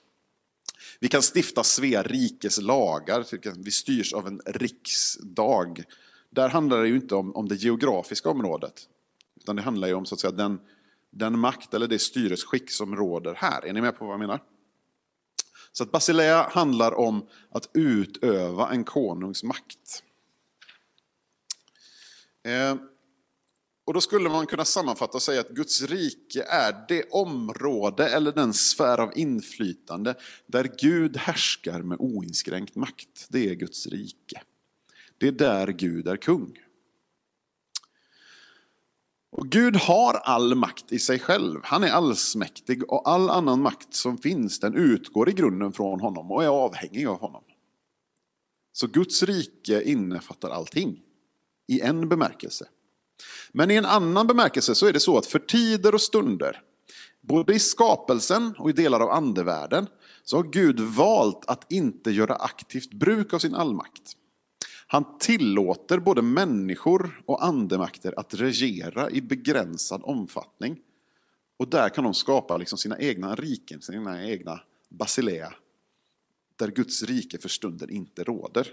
Vi 1.00 1.08
kan 1.08 1.22
stifta 1.34 1.64
Svea 1.64 2.02
rikes 2.02 2.60
lagar, 2.60 3.26
vi 3.64 3.70
styrs 3.70 4.12
av 4.12 4.26
en 4.26 4.40
riksdag. 4.46 5.84
Där 6.30 6.48
handlar 6.48 6.82
det 6.82 6.88
ju 6.88 6.96
inte 6.96 7.14
om, 7.14 7.36
om 7.36 7.48
det 7.48 7.54
geografiska 7.54 8.30
området, 8.30 8.88
utan 9.36 9.56
det 9.56 9.62
handlar 9.62 9.88
ju 9.88 9.94
om 9.94 10.06
så 10.06 10.14
att 10.14 10.20
säga, 10.20 10.30
den, 10.30 10.60
den 11.10 11.38
makt 11.38 11.74
eller 11.74 11.88
det 11.88 11.98
styresskick 11.98 12.70
som 12.70 12.96
råder 12.96 13.34
här. 13.34 13.66
Är 13.66 13.72
ni 13.72 13.80
med 13.80 13.98
på 13.98 14.04
vad 14.04 14.12
jag 14.12 14.20
menar? 14.20 14.42
Så 15.72 15.82
att 15.82 15.92
Basilea 15.92 16.48
handlar 16.50 16.98
om 16.98 17.26
att 17.50 17.70
utöva 17.72 18.70
en 18.70 18.84
konungs 18.84 19.42
makt. 19.42 20.02
Eh, 22.42 22.74
och 23.90 23.94
då 23.94 24.00
skulle 24.00 24.28
man 24.28 24.46
kunna 24.46 24.64
sammanfatta 24.64 25.12
och 25.12 25.22
säga 25.22 25.40
att 25.40 25.48
Guds 25.48 25.82
rike 25.82 26.42
är 26.42 26.84
det 26.88 27.10
område 27.10 28.08
eller 28.08 28.32
den 28.32 28.54
sfär 28.54 28.98
av 28.98 29.18
inflytande 29.18 30.14
där 30.46 30.70
Gud 30.78 31.16
härskar 31.16 31.82
med 31.82 32.00
oinskränkt 32.00 32.76
makt. 32.76 33.26
Det 33.28 33.50
är 33.50 33.54
Guds 33.54 33.86
rike. 33.86 34.42
Det 35.18 35.28
är 35.28 35.32
där 35.32 35.66
Gud 35.66 36.08
är 36.08 36.16
kung. 36.16 36.58
Och 39.30 39.48
Gud 39.48 39.76
har 39.76 40.14
all 40.14 40.54
makt 40.54 40.92
i 40.92 40.98
sig 40.98 41.18
själv. 41.18 41.60
Han 41.64 41.84
är 41.84 41.90
allsmäktig 41.90 42.92
och 42.92 43.08
all 43.08 43.30
annan 43.30 43.62
makt 43.62 43.94
som 43.94 44.18
finns 44.18 44.60
den 44.60 44.74
utgår 44.74 45.28
i 45.28 45.32
grunden 45.32 45.72
från 45.72 46.00
honom 46.00 46.30
och 46.32 46.44
är 46.44 46.48
avhängig 46.48 47.06
av 47.06 47.20
honom. 47.20 47.42
Så 48.72 48.86
Guds 48.86 49.22
rike 49.22 49.82
innefattar 49.82 50.50
allting 50.50 51.00
i 51.66 51.80
en 51.80 52.08
bemärkelse. 52.08 52.68
Men 53.52 53.70
i 53.70 53.74
en 53.74 53.84
annan 53.84 54.26
bemärkelse 54.26 54.74
så 54.74 54.86
är 54.86 54.92
det 54.92 55.00
så 55.00 55.18
att 55.18 55.26
för 55.26 55.38
tider 55.38 55.94
och 55.94 56.00
stunder, 56.00 56.62
både 57.20 57.54
i 57.54 57.58
skapelsen 57.58 58.54
och 58.58 58.70
i 58.70 58.72
delar 58.72 59.00
av 59.00 59.10
andevärlden, 59.10 59.86
så 60.24 60.36
har 60.36 60.44
Gud 60.44 60.80
valt 60.80 61.44
att 61.46 61.72
inte 61.72 62.10
göra 62.10 62.34
aktivt 62.34 62.94
bruk 62.94 63.34
av 63.34 63.38
sin 63.38 63.54
allmakt. 63.54 64.16
Han 64.86 65.18
tillåter 65.18 65.98
både 65.98 66.22
människor 66.22 67.22
och 67.26 67.44
andemakter 67.44 68.14
att 68.16 68.34
regera 68.34 69.10
i 69.10 69.20
begränsad 69.20 70.00
omfattning. 70.04 70.78
Och 71.56 71.68
där 71.68 71.88
kan 71.88 72.04
de 72.04 72.14
skapa 72.14 72.56
liksom 72.56 72.78
sina 72.78 72.98
egna 72.98 73.34
riken, 73.34 73.82
sina 73.82 74.26
egna 74.26 74.60
basilea. 74.88 75.54
Där 76.56 76.68
Guds 76.68 77.02
rike 77.02 77.38
för 77.38 77.48
stunden 77.48 77.90
inte 77.90 78.24
råder. 78.24 78.68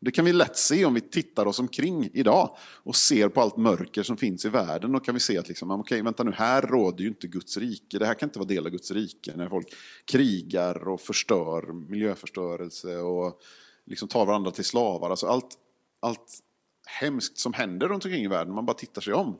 Det 0.00 0.10
kan 0.10 0.24
vi 0.24 0.32
lätt 0.32 0.56
se 0.56 0.84
om 0.84 0.94
vi 0.94 1.00
tittar 1.00 1.46
oss 1.46 1.58
omkring 1.58 2.10
idag 2.12 2.56
och 2.60 2.96
ser 2.96 3.28
på 3.28 3.40
allt 3.40 3.56
mörker 3.56 4.02
som 4.02 4.16
finns 4.16 4.44
i 4.44 4.48
världen. 4.48 4.92
Då 4.92 5.00
kan 5.00 5.14
vi 5.14 5.20
se 5.20 5.38
att 5.38 5.48
liksom, 5.48 5.70
ah, 5.70 5.74
okej, 5.74 6.02
vänta 6.02 6.22
nu, 6.22 6.32
här 6.32 6.62
råder 6.62 7.02
ju 7.02 7.08
inte 7.08 7.26
Guds 7.26 7.56
rike. 7.56 7.98
Det 7.98 8.06
här 8.06 8.14
kan 8.14 8.28
inte 8.28 8.38
vara 8.38 8.48
del 8.48 8.66
av 8.66 8.72
Guds 8.72 8.90
rike. 8.90 9.36
När 9.36 9.48
folk 9.48 9.74
krigar 10.04 10.88
och 10.88 11.00
förstör, 11.00 11.72
miljöförstörelse 11.72 12.96
och 12.96 13.40
liksom 13.86 14.08
tar 14.08 14.26
varandra 14.26 14.50
till 14.50 14.64
slavar. 14.64 15.10
Alltså 15.10 15.26
allt, 15.26 15.58
allt 16.00 16.42
hemskt 16.86 17.38
som 17.38 17.52
händer 17.52 17.88
runt 17.88 18.04
omkring 18.04 18.24
i 18.24 18.28
världen, 18.28 18.54
man 18.54 18.66
bara 18.66 18.76
tittar 18.76 19.00
sig 19.00 19.14
om. 19.14 19.38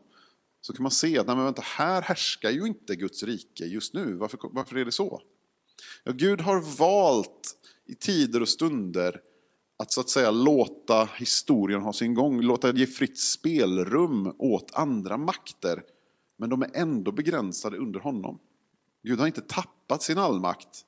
Så 0.60 0.72
kan 0.72 0.82
man 0.82 0.92
se 0.92 1.18
att 1.18 1.26
nej, 1.26 1.36
men 1.36 1.44
vänta, 1.44 1.62
här 1.64 2.02
härskar 2.02 2.50
ju 2.50 2.66
inte 2.66 2.96
Guds 2.96 3.22
rike 3.22 3.64
just 3.64 3.94
nu. 3.94 4.14
Varför, 4.14 4.38
varför 4.42 4.76
är 4.76 4.84
det 4.84 4.92
så? 4.92 5.22
Ja, 6.04 6.12
Gud 6.12 6.40
har 6.40 6.78
valt 6.78 7.56
i 7.86 7.94
tider 7.94 8.42
och 8.42 8.48
stunder 8.48 9.20
att 9.78 9.92
så 9.92 10.00
att 10.00 10.10
säga 10.10 10.30
låta 10.30 11.04
historien 11.04 11.82
ha 11.82 11.92
sin 11.92 12.14
gång, 12.14 12.40
låta 12.40 12.72
ge 12.72 12.86
fritt 12.86 13.18
spelrum 13.18 14.34
åt 14.38 14.74
andra 14.74 15.16
makter. 15.16 15.82
Men 16.36 16.50
de 16.50 16.62
är 16.62 16.70
ändå 16.74 17.12
begränsade 17.12 17.76
under 17.76 18.00
honom. 18.00 18.38
Gud 19.02 19.20
har 19.20 19.26
inte 19.26 19.40
tappat 19.40 20.02
sin 20.02 20.18
allmakt, 20.18 20.84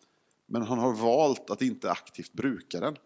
men 0.46 0.62
han 0.62 0.78
har 0.78 0.92
valt 0.92 1.50
att 1.50 1.62
inte 1.62 1.90
aktivt 1.90 2.32
bruka 2.32 2.80
den. 2.80 2.96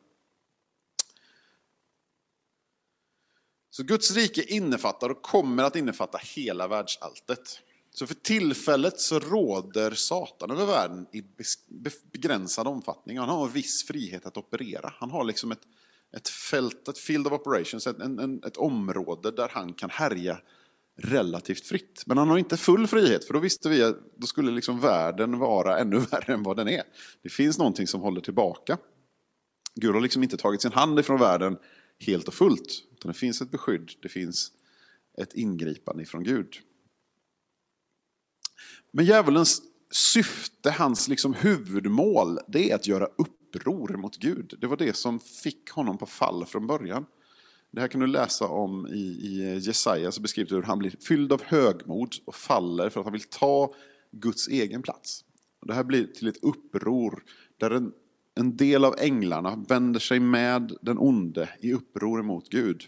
Så 3.70 3.82
Guds 3.82 4.10
rike 4.10 4.42
innefattar 4.54 5.08
och 5.10 5.22
kommer 5.22 5.62
att 5.62 5.76
innefatta 5.76 6.18
hela 6.36 6.68
världsalltet. 6.68 7.60
Så 7.96 8.06
för 8.06 8.14
tillfället 8.14 9.00
så 9.00 9.18
råder 9.18 9.90
Satan 9.90 10.50
över 10.50 10.66
världen 10.66 11.06
i 11.12 11.24
begränsad 12.12 12.66
omfattning. 12.66 13.18
Han 13.18 13.28
har 13.28 13.46
en 13.46 13.52
viss 13.52 13.86
frihet 13.86 14.26
att 14.26 14.36
operera. 14.36 14.92
Han 14.98 15.10
har 15.10 15.24
liksom 15.24 15.52
ett, 15.52 15.62
ett 16.16 16.28
fält, 16.28 16.88
ett 16.88 16.98
field 16.98 17.26
of 17.26 17.32
operations, 17.32 17.86
ett, 17.86 17.98
en, 18.00 18.44
ett 18.46 18.56
område 18.56 19.30
där 19.30 19.48
han 19.52 19.72
kan 19.72 19.90
härja 19.90 20.38
relativt 20.96 21.66
fritt. 21.66 22.02
Men 22.06 22.18
han 22.18 22.28
har 22.28 22.38
inte 22.38 22.56
full 22.56 22.86
frihet, 22.86 23.24
för 23.24 23.34
då 23.34 23.40
visste 23.40 23.68
vi 23.68 23.82
att 23.82 23.96
då 24.16 24.26
skulle 24.26 24.50
liksom 24.50 24.80
världen 24.80 25.38
vara 25.38 25.78
ännu 25.78 25.98
värre 26.10 26.34
än 26.34 26.42
vad 26.42 26.56
den 26.56 26.68
är. 26.68 26.82
Det 27.22 27.28
finns 27.28 27.58
någonting 27.58 27.86
som 27.86 28.00
håller 28.00 28.20
tillbaka. 28.20 28.78
Gud 29.74 29.94
har 29.94 30.00
liksom 30.00 30.22
inte 30.22 30.36
tagit 30.36 30.62
sin 30.62 30.72
hand 30.72 30.98
ifrån 30.98 31.20
världen 31.20 31.56
helt 31.98 32.28
och 32.28 32.34
fullt. 32.34 32.82
Utan 32.92 33.12
det 33.12 33.18
finns 33.18 33.40
ett 33.40 33.50
beskydd, 33.50 33.90
det 34.02 34.08
finns 34.08 34.52
ett 35.18 35.34
ingripande 35.34 36.02
ifrån 36.02 36.24
Gud. 36.24 36.60
Men 38.96 39.04
djävulens 39.04 39.62
syfte, 39.90 40.70
hans 40.70 41.08
liksom 41.08 41.34
huvudmål, 41.34 42.38
det 42.48 42.70
är 42.70 42.74
att 42.74 42.86
göra 42.86 43.06
uppror 43.06 43.96
mot 43.96 44.16
Gud. 44.16 44.54
Det 44.60 44.66
var 44.66 44.76
det 44.76 44.96
som 44.96 45.20
fick 45.20 45.70
honom 45.70 45.98
på 45.98 46.06
fall 46.06 46.46
från 46.46 46.66
början. 46.66 47.06
Det 47.70 47.80
här 47.80 47.88
kan 47.88 48.00
du 48.00 48.06
läsa 48.06 48.48
om 48.48 48.86
i, 48.86 49.00
i 49.00 49.58
Jesaja, 49.58 50.12
så 50.12 50.20
beskrivs 50.20 50.52
hur 50.52 50.62
han 50.62 50.78
blir 50.78 50.94
fylld 51.08 51.32
av 51.32 51.42
högmod 51.42 52.14
och 52.24 52.34
faller 52.34 52.90
för 52.90 53.00
att 53.00 53.06
han 53.06 53.12
vill 53.12 53.22
ta 53.22 53.74
Guds 54.10 54.48
egen 54.48 54.82
plats. 54.82 55.24
Det 55.66 55.74
här 55.74 55.84
blir 55.84 56.06
till 56.06 56.28
ett 56.28 56.42
uppror 56.42 57.22
där 57.58 57.70
en 57.70 57.92
en 58.34 58.56
del 58.56 58.84
av 58.84 58.94
änglarna 58.98 59.64
vänder 59.68 60.00
sig 60.00 60.20
med 60.20 60.76
den 60.82 60.98
onde 60.98 61.48
i 61.60 61.72
uppror 61.72 62.22
mot 62.22 62.48
Gud. 62.48 62.82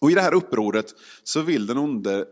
Och 0.00 0.10
i 0.10 0.14
det 0.14 0.20
här 0.20 0.34
upproret 0.34 0.94
så 1.22 1.42
vill 1.42 1.66
den 1.66 1.78
onde 1.78 2.26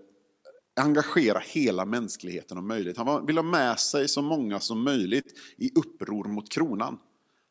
engagera 0.76 1.38
hela 1.38 1.84
mänskligheten 1.84 2.58
om 2.58 2.68
möjligt. 2.68 2.96
Han 2.96 3.26
vill 3.26 3.38
ha 3.38 3.42
med 3.42 3.78
sig 3.78 4.08
så 4.08 4.22
många 4.22 4.60
som 4.60 4.82
möjligt 4.82 5.38
i 5.56 5.70
uppror 5.74 6.24
mot 6.24 6.48
kronan. 6.48 6.98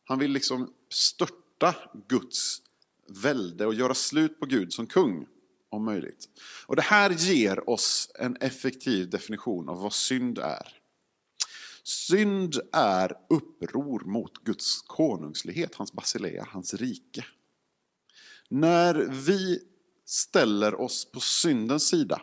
Han 0.05 0.19
vill 0.19 0.31
liksom 0.31 0.73
störta 0.89 1.75
Guds 2.07 2.62
välde 3.07 3.65
och 3.65 3.73
göra 3.73 3.93
slut 3.93 4.39
på 4.39 4.45
Gud 4.45 4.73
som 4.73 4.88
kung 4.88 5.25
om 5.69 5.86
möjligt. 5.86 6.29
Och 6.65 6.75
det 6.75 6.81
här 6.81 7.09
ger 7.09 7.69
oss 7.69 8.12
en 8.15 8.36
effektiv 8.36 9.09
definition 9.09 9.69
av 9.69 9.81
vad 9.81 9.93
synd 9.93 10.39
är. 10.39 10.67
Synd 11.83 12.55
är 12.73 13.13
uppror 13.29 13.99
mot 14.05 14.43
Guds 14.43 14.81
konungslighet, 14.81 15.75
hans 15.75 15.93
basilea, 15.93 16.47
hans 16.49 16.73
rike. 16.73 17.25
När 18.49 18.93
vi 19.25 19.59
ställer 20.05 20.81
oss 20.81 21.12
på 21.12 21.19
syndens 21.19 21.88
sida 21.88 22.21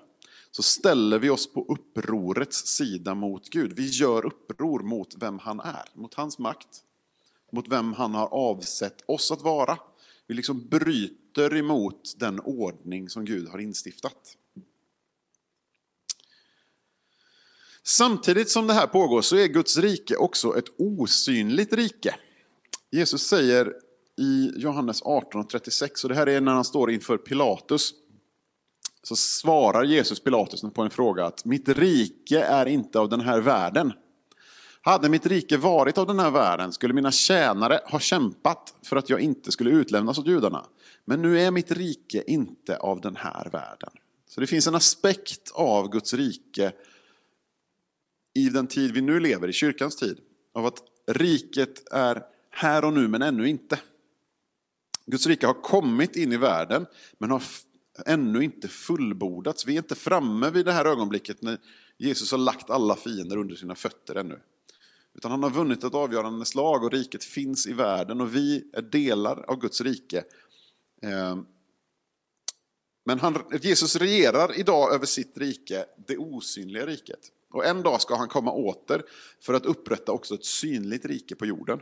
så 0.50 0.62
ställer 0.62 1.18
vi 1.18 1.30
oss 1.30 1.52
på 1.52 1.66
upprorets 1.68 2.66
sida 2.66 3.14
mot 3.14 3.50
Gud. 3.50 3.72
Vi 3.76 3.88
gör 3.88 4.26
uppror 4.26 4.80
mot 4.80 5.14
vem 5.18 5.38
han 5.38 5.60
är, 5.60 5.84
mot 5.94 6.14
hans 6.14 6.38
makt, 6.38 6.84
mot 7.52 7.68
vem 7.68 7.92
han 7.92 8.14
har 8.14 8.26
avsett 8.26 9.02
oss 9.06 9.30
att 9.30 9.42
vara. 9.42 9.78
Vi 10.26 10.34
liksom 10.34 10.68
bryter 10.68 11.56
emot 11.56 12.14
den 12.16 12.40
ordning 12.40 13.08
som 13.08 13.24
Gud 13.24 13.48
har 13.48 13.58
instiftat. 13.58 14.36
Samtidigt 17.82 18.50
som 18.50 18.66
det 18.66 18.72
här 18.72 18.86
pågår 18.86 19.22
så 19.22 19.36
är 19.36 19.46
Guds 19.46 19.76
rike 19.76 20.16
också 20.16 20.58
ett 20.58 20.68
osynligt 20.78 21.72
rike. 21.72 22.14
Jesus 22.90 23.22
säger 23.22 23.74
i 24.16 24.52
Johannes 24.56 25.02
18.36, 25.02 26.02
och 26.02 26.08
det 26.08 26.14
här 26.14 26.28
är 26.28 26.40
när 26.40 26.52
han 26.52 26.64
står 26.64 26.90
inför 26.90 27.18
Pilatus, 27.18 27.94
så 29.02 29.16
svarar 29.16 29.84
Jesus 29.84 30.20
Pilatus 30.20 30.62
på 30.74 30.82
en 30.82 30.90
fråga 30.90 31.26
att 31.26 31.44
mitt 31.44 31.68
rike 31.68 32.42
är 32.42 32.66
inte 32.66 32.98
av 32.98 33.08
den 33.08 33.20
här 33.20 33.40
världen. 33.40 33.92
Hade 34.82 35.08
mitt 35.08 35.26
rike 35.26 35.56
varit 35.56 35.98
av 35.98 36.06
den 36.06 36.18
här 36.18 36.30
världen 36.30 36.72
skulle 36.72 36.94
mina 36.94 37.12
tjänare 37.12 37.80
ha 37.84 38.00
kämpat 38.00 38.74
för 38.82 38.96
att 38.96 39.10
jag 39.10 39.20
inte 39.20 39.52
skulle 39.52 39.70
utlämnas 39.70 40.18
åt 40.18 40.26
judarna. 40.26 40.66
Men 41.04 41.22
nu 41.22 41.40
är 41.40 41.50
mitt 41.50 41.70
rike 41.70 42.22
inte 42.26 42.76
av 42.76 43.00
den 43.00 43.16
här 43.16 43.48
världen. 43.52 43.90
Så 44.26 44.40
det 44.40 44.46
finns 44.46 44.66
en 44.66 44.74
aspekt 44.74 45.50
av 45.54 45.90
Guds 45.90 46.14
rike 46.14 46.72
i 48.34 48.48
den 48.48 48.66
tid 48.66 48.92
vi 48.92 49.00
nu 49.00 49.20
lever, 49.20 49.48
i 49.48 49.52
kyrkans 49.52 49.96
tid, 49.96 50.18
av 50.54 50.66
att 50.66 50.78
riket 51.06 51.92
är 51.92 52.22
här 52.50 52.84
och 52.84 52.92
nu 52.92 53.08
men 53.08 53.22
ännu 53.22 53.48
inte. 53.48 53.78
Guds 55.06 55.26
rike 55.26 55.46
har 55.46 55.62
kommit 55.62 56.16
in 56.16 56.32
i 56.32 56.36
världen 56.36 56.86
men 57.18 57.30
har 57.30 57.42
ännu 58.06 58.44
inte 58.44 58.68
fullbordats. 58.68 59.66
Vi 59.66 59.72
är 59.72 59.76
inte 59.76 59.94
framme 59.94 60.50
vid 60.50 60.64
det 60.64 60.72
här 60.72 60.84
ögonblicket 60.84 61.42
när 61.42 61.58
Jesus 61.98 62.30
har 62.30 62.38
lagt 62.38 62.70
alla 62.70 62.96
fiender 62.96 63.36
under 63.36 63.56
sina 63.56 63.74
fötter 63.74 64.14
ännu. 64.14 64.40
Utan 65.14 65.30
han 65.30 65.42
har 65.42 65.50
vunnit 65.50 65.84
ett 65.84 65.94
avgörande 65.94 66.44
slag 66.44 66.84
och 66.84 66.92
riket 66.92 67.24
finns 67.24 67.66
i 67.66 67.72
världen 67.72 68.20
och 68.20 68.34
vi 68.34 68.70
är 68.72 68.82
delar 68.82 69.44
av 69.50 69.60
Guds 69.60 69.80
rike. 69.80 70.24
Eh, 71.02 71.38
men 73.04 73.18
han, 73.18 73.38
Jesus 73.62 73.96
regerar 73.96 74.58
idag 74.58 74.94
över 74.94 75.06
sitt 75.06 75.38
rike, 75.38 75.84
det 76.06 76.16
osynliga 76.16 76.86
riket. 76.86 77.20
Och 77.50 77.66
en 77.66 77.82
dag 77.82 78.00
ska 78.00 78.16
han 78.16 78.28
komma 78.28 78.52
åter 78.52 79.02
för 79.40 79.54
att 79.54 79.66
upprätta 79.66 80.12
också 80.12 80.34
ett 80.34 80.44
synligt 80.44 81.04
rike 81.04 81.34
på 81.34 81.46
jorden. 81.46 81.80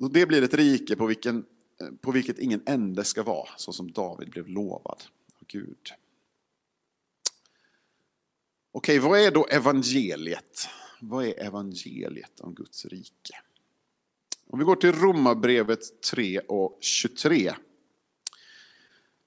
Och 0.00 0.12
det 0.12 0.26
blir 0.26 0.42
ett 0.42 0.54
rike 0.54 0.96
på, 0.96 1.06
vilken, 1.06 1.44
Eh, 1.80 1.88
på 2.00 2.12
vilket 2.12 2.38
ingen 2.38 2.62
ände 2.66 3.04
ska 3.04 3.22
vara, 3.22 3.48
så 3.56 3.72
som 3.72 3.92
David 3.92 4.30
blev 4.30 4.48
lovad 4.48 5.02
av 5.34 5.46
Gud. 5.46 5.92
Okej, 8.72 8.98
vad 8.98 9.20
är 9.20 9.30
då 9.30 9.46
evangeliet? 9.46 10.68
Vad 11.00 11.24
är 11.24 11.42
evangeliet 11.42 12.40
om 12.40 12.54
Guds 12.54 12.84
rike? 12.84 13.34
Om 14.50 14.58
vi 14.58 14.64
går 14.64 14.76
till 14.76 14.92
Romarbrevet 14.92 16.02
3 16.12 16.38
och 16.38 16.78
23 16.80 17.54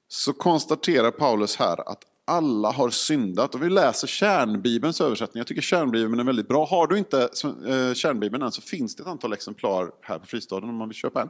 så 0.08 0.34
konstaterar 0.34 1.12
Paulus 1.12 1.56
här 1.56 1.90
att 1.90 2.06
alla 2.26 2.72
har 2.72 2.90
syndat. 2.90 3.56
Och 3.56 3.64
vi 3.64 3.70
läser 3.70 4.08
kärnbibelns 4.08 5.02
översättning. 5.02 5.40
Jag 5.40 5.48
tycker 5.48 5.62
kärnbibeln 5.62 6.20
är 6.20 6.24
väldigt 6.24 6.48
bra. 6.48 6.66
Har 6.66 6.88
du 6.88 6.98
inte 6.98 7.22
eh, 7.22 7.94
kärnbibeln 7.94 8.44
än 8.44 8.52
så 8.52 8.62
finns 8.62 8.96
det 8.96 9.04
ett 9.04 9.08
antal 9.08 9.34
exemplar 9.34 9.92
här 10.02 10.20
på 10.20 10.26
Fristaden 10.26 10.70
om 10.70 10.76
man 10.76 10.88
vill 10.88 10.98
köpa 10.98 11.22
en. 11.22 11.30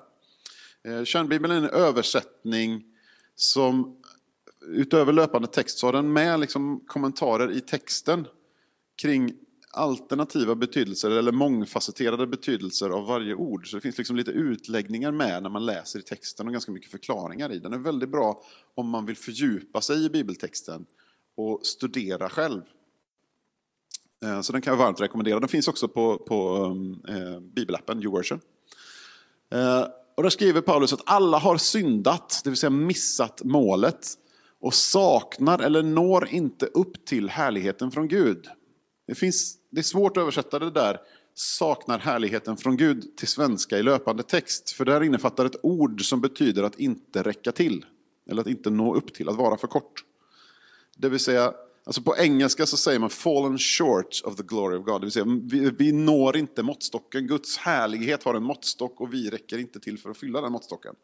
Eh, 0.87 1.03
kärnbibeln 1.03 1.53
är 1.53 1.57
en 1.57 1.69
översättning 1.69 2.83
som 3.35 4.01
utöver 4.61 5.13
löpande 5.13 5.47
text 5.47 5.77
så 5.77 5.87
har 5.87 5.93
den 5.93 6.13
med 6.13 6.39
liksom 6.39 6.83
kommentarer 6.87 7.51
i 7.51 7.61
texten 7.61 8.27
kring 9.01 9.33
alternativa 9.73 10.55
betydelser 10.55 11.11
eller 11.11 11.31
mångfacetterade 11.31 12.27
betydelser 12.27 12.89
av 12.89 13.05
varje 13.05 13.33
ord. 13.33 13.69
Så 13.69 13.77
det 13.77 13.81
finns 13.81 13.97
liksom 13.97 14.15
lite 14.15 14.31
utläggningar 14.31 15.11
med 15.11 15.43
när 15.43 15.49
man 15.49 15.65
läser 15.65 15.99
i 15.99 16.01
texten 16.01 16.47
och 16.47 16.53
ganska 16.53 16.71
mycket 16.71 16.91
förklaringar 16.91 17.51
i. 17.51 17.59
Den 17.59 17.73
är 17.73 17.77
väldigt 17.77 18.09
bra 18.09 18.43
om 18.75 18.89
man 18.89 19.05
vill 19.05 19.17
fördjupa 19.17 19.81
sig 19.81 20.05
i 20.05 20.09
bibeltexten 20.09 20.85
och 21.35 21.65
studera 21.65 22.29
själv. 22.29 22.61
Eh, 24.23 24.41
så 24.41 24.53
den 24.53 24.61
kan 24.61 24.71
jag 24.71 24.77
varmt 24.77 25.01
rekommendera. 25.01 25.39
Den 25.39 25.49
finns 25.49 25.67
också 25.67 25.87
på, 25.87 26.17
på 26.17 26.65
eh, 27.07 27.39
bibelappen 27.39 28.03
YouVersion. 28.03 28.39
Eh, 29.49 29.85
och 30.21 30.23
där 30.23 30.29
skriver 30.29 30.62
Paulus 30.62 30.93
att 30.93 31.01
alla 31.05 31.38
har 31.38 31.57
syndat, 31.57 32.41
det 32.43 32.49
vill 32.49 32.57
säga 32.57 32.69
missat 32.69 33.43
målet 33.43 34.07
och 34.60 34.73
saknar 34.73 35.60
eller 35.60 35.84
når 35.84 36.27
inte 36.27 36.65
upp 36.65 37.05
till 37.05 37.29
härligheten 37.29 37.91
från 37.91 38.07
Gud. 38.07 38.47
Det, 39.07 39.15
finns, 39.15 39.57
det 39.71 39.79
är 39.79 39.84
svårt 39.84 40.17
att 40.17 40.21
översätta 40.21 40.60
det 40.60 40.71
där 40.71 40.99
saknar 41.34 41.99
härligheten 41.99 42.57
från 42.57 42.77
Gud 42.77 43.17
till 43.17 43.27
svenska 43.27 43.77
i 43.77 43.84
löpande 43.84 44.23
text. 44.23 44.71
För 44.71 44.86
där 44.86 45.03
innefattar 45.03 45.45
ett 45.45 45.60
ord 45.63 46.05
som 46.05 46.21
betyder 46.21 46.63
att 46.63 46.79
inte 46.79 47.23
räcka 47.23 47.51
till. 47.51 47.86
Eller 48.29 48.41
att 48.41 48.47
inte 48.47 48.69
nå 48.69 48.95
upp 48.95 49.13
till, 49.13 49.29
att 49.29 49.36
vara 49.36 49.57
för 49.57 49.67
kort. 49.67 50.03
Det 50.97 51.10
vill 51.10 51.19
säga, 51.19 51.53
alltså 51.83 52.01
på 52.01 52.17
engelska 52.17 52.65
så 52.65 52.77
säger 52.77 52.99
man 52.99 53.09
fallen 53.09 53.57
short 53.57 54.21
of 54.23 54.35
the 54.35 54.43
glory 54.43 54.77
of 54.77 54.85
God. 54.85 55.01
Det 55.01 55.05
vill 55.05 55.11
säga, 55.11 55.25
vi, 55.43 55.69
vi 55.69 55.91
når 55.91 56.37
inte 56.37 56.63
måttstocken. 56.63 57.27
Guds 57.27 57.57
härlighet 57.57 58.23
har 58.23 58.33
en 58.33 58.43
måttstock 58.43 59.01
och 59.01 59.13
vi 59.13 59.29
räcker 59.29 59.57
inte 59.57 59.79
till 59.79 59.97
för 59.97 60.09
att 60.09 60.17
fylla 60.17 60.41
den 60.41 60.51
måttstocken. 60.51 60.95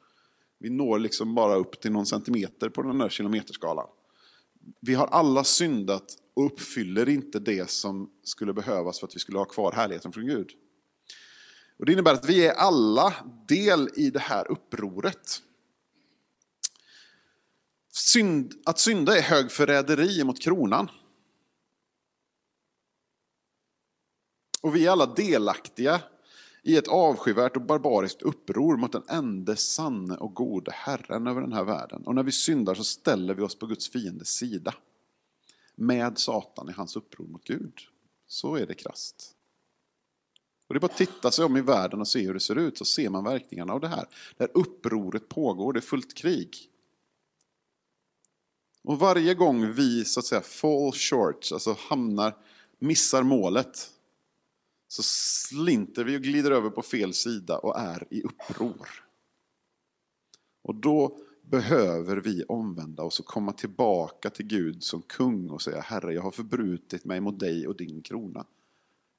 Vi 0.60 0.70
når 0.70 1.00
liksom 1.00 1.36
bara 1.36 1.56
upp 1.56 1.82
till 1.82 1.92
någon 1.92 2.06
centimeter 2.06 2.70
på 2.70 2.82
den 2.82 2.98
där 2.98 3.10
kilometerskalan. 3.10 3.88
Vi 4.82 4.94
har 4.94 5.08
alla 5.08 5.44
syndat 5.44 6.18
och 6.34 6.46
uppfyller 6.46 7.10
inte 7.10 7.40
det 7.40 7.70
som 7.70 8.10
skulle 8.24 8.54
behövas 8.54 9.00
för 9.00 9.08
att 9.08 9.16
vi 9.16 9.20
skulle 9.20 9.38
ha 9.38 9.46
kvar 9.46 9.72
härligheten 9.72 10.12
från 10.12 10.26
Gud. 10.26 10.50
Och 11.80 11.86
det 11.86 11.92
innebär 11.92 12.14
att 12.14 12.30
vi 12.30 12.48
är 12.48 12.54
alla 12.54 13.14
del 13.48 13.90
i 13.96 14.10
det 14.10 14.20
här 14.20 14.52
upproret. 14.52 15.42
Synd, 17.98 18.54
att 18.66 18.80
synda 18.80 19.18
är 19.18 19.22
högförräderi 19.22 20.24
mot 20.24 20.42
kronan. 20.42 20.90
Och 24.62 24.76
vi 24.76 24.86
är 24.86 24.92
alla 24.92 25.06
delaktiga 25.06 26.02
i 26.64 26.78
ett 26.78 26.88
avskyvärt 26.88 27.56
och 27.56 27.62
barbariskt 27.62 28.22
uppror 28.22 28.78
mot 28.78 28.92
den 28.92 29.04
enda 29.10 29.56
sanne 29.56 30.18
och 30.18 30.34
gode 30.34 30.72
Herren 30.72 31.28
över 31.28 31.42
den 31.42 31.54
här 31.54 31.64
världen. 31.64 32.04
Och 32.08 32.16
när 32.16 32.24
vi 32.24 32.32
syndar 32.32 32.76
så 32.76 32.84
ställer 32.84 33.34
vi 33.34 33.42
oss 33.42 33.60
på 33.60 33.66
Guds 33.66 33.90
fiendes 33.90 34.30
sida 34.30 34.74
med 35.76 36.18
Satan 36.18 36.70
i 36.70 36.74
hans 36.74 36.96
uppror 36.96 37.28
mot 37.28 37.44
Gud. 37.44 37.74
Så 38.28 38.56
är 38.56 38.66
det 38.66 38.74
krast. 38.74 39.36
Och 40.68 40.74
det 40.74 40.78
är 40.78 40.82
bara 40.82 40.92
att 40.92 40.98
titta 40.98 41.32
sig 41.32 41.46
om 41.46 41.58
i 41.58 41.62
världen 41.62 42.02
och 42.02 42.08
se 42.08 42.26
hur 42.26 42.34
det 42.34 42.40
ser 42.40 42.56
ut, 42.56 42.78
så 42.78 42.86
ser 42.86 43.10
man 43.10 43.24
verkningarna 43.24 43.74
av 43.74 43.80
det 43.80 43.88
här. 43.88 44.08
Där 44.38 44.50
upproret 44.54 45.30
pågår, 45.30 45.74
det 45.74 45.80
är 45.80 45.82
fullt 45.82 46.14
krig. 46.14 46.72
Och 48.88 49.00
varje 49.00 49.34
gång 49.34 49.72
vi 49.72 50.06
så 50.06 50.20
att 50.20 50.26
säga 50.26 50.42
fall 50.42 50.92
short, 50.92 51.52
alltså 51.54 51.78
hamnar, 51.80 52.38
missar 52.80 53.24
målet, 53.24 53.92
så 54.88 55.04
slinter 55.04 56.04
vi 56.04 56.18
och 56.18 56.22
glider 56.22 56.52
över 56.52 56.70
på 56.70 56.82
fel 56.82 57.14
sida 57.14 57.58
och 57.58 57.80
är 57.80 58.08
i 58.10 58.22
uppror. 58.22 58.90
Och 60.62 60.76
då 60.76 61.20
behöver 61.42 62.18
vi 62.18 62.44
omvända 62.44 63.04
oss 63.04 63.20
och 63.20 63.26
komma 63.26 63.52
tillbaka 63.52 64.30
till 64.30 64.48
Gud 64.48 64.84
som 64.84 65.02
kung 65.02 65.50
och 65.50 65.62
säga 65.62 65.82
Herre, 65.82 66.14
jag 66.14 66.22
har 66.22 66.32
förbrutit 66.32 67.06
mig 67.06 67.20
mot 67.20 67.40
dig 67.40 67.68
och 67.68 67.76
din 67.76 68.02
krona. 68.02 68.46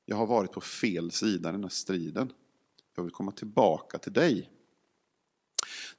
Jag 0.04 0.16
har 0.16 0.26
varit 0.26 0.52
på 0.52 0.60
fel 0.60 1.10
sida 1.10 1.48
i 1.48 1.52
den 1.52 1.62
här 1.62 1.70
striden. 1.70 2.32
Jag 2.96 3.02
vill 3.02 3.12
komma 3.12 3.32
tillbaka 3.32 3.98
till 3.98 4.12
dig. 4.12 4.50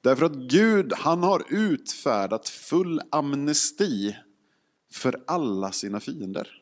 Därför 0.02 0.26
att 0.26 0.34
Gud, 0.34 0.92
han 0.92 1.22
har 1.22 1.44
utfärdat 1.48 2.48
full 2.48 3.00
amnesti 3.10 4.16
för 4.92 5.22
alla 5.26 5.72
sina 5.72 6.00
fiender. 6.00 6.56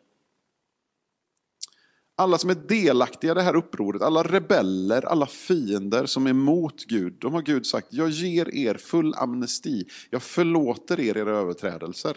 Alla 2.16 2.38
som 2.38 2.50
är 2.50 2.54
delaktiga 2.54 3.32
i 3.32 3.34
det 3.34 3.42
här 3.42 3.56
upproret, 3.56 4.02
alla 4.02 4.22
rebeller, 4.22 5.06
alla 5.06 5.26
fiender 5.26 6.06
som 6.06 6.26
är 6.26 6.32
mot 6.32 6.84
Gud, 6.84 7.16
de 7.18 7.34
har 7.34 7.42
Gud 7.42 7.66
sagt, 7.66 7.86
jag 7.90 8.10
ger 8.10 8.54
er 8.54 8.74
full 8.74 9.14
amnesti, 9.14 9.88
jag 10.10 10.22
förlåter 10.22 11.00
er 11.00 11.16
era 11.16 11.30
överträdelser. 11.30 12.16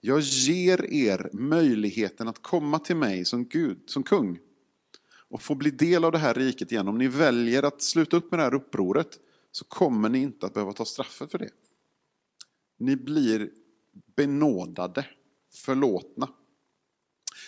Jag 0.00 0.20
ger 0.20 0.84
er 0.84 1.30
möjligheten 1.32 2.28
att 2.28 2.42
komma 2.42 2.78
till 2.78 2.96
mig 2.96 3.24
som 3.24 3.44
Gud, 3.44 3.78
som 3.86 4.02
kung 4.02 4.38
och 5.28 5.42
få 5.42 5.54
bli 5.54 5.70
del 5.70 6.04
av 6.04 6.12
det 6.12 6.18
här 6.18 6.34
riket 6.34 6.72
igen. 6.72 6.88
Om 6.88 6.98
ni 6.98 7.08
väljer 7.08 7.62
att 7.62 7.82
sluta 7.82 8.16
upp 8.16 8.30
med 8.30 8.40
det 8.40 8.44
här 8.44 8.54
upproret 8.54 9.18
så 9.56 9.64
kommer 9.64 10.08
ni 10.08 10.18
inte 10.18 10.46
att 10.46 10.54
behöva 10.54 10.72
ta 10.72 10.84
straffet 10.84 11.30
för 11.30 11.38
det. 11.38 11.50
Ni 12.78 12.96
blir 12.96 13.50
benådade, 14.16 15.06
förlåtna. 15.54 16.28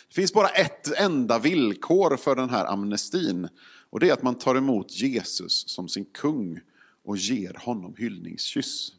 Det 0.08 0.14
finns 0.14 0.32
bara 0.32 0.48
ett 0.48 1.00
enda 1.00 1.38
villkor 1.38 2.16
för 2.16 2.36
den 2.36 2.50
här 2.50 2.66
amnestin. 2.66 3.48
Och 3.90 4.00
det 4.00 4.08
är 4.08 4.12
att 4.12 4.22
man 4.22 4.34
tar 4.34 4.54
emot 4.54 4.90
Jesus 4.90 5.64
som 5.68 5.88
sin 5.88 6.04
kung 6.04 6.60
och 7.04 7.16
ger 7.16 7.54
honom 7.54 7.94
hyllningskyss. 7.98 8.92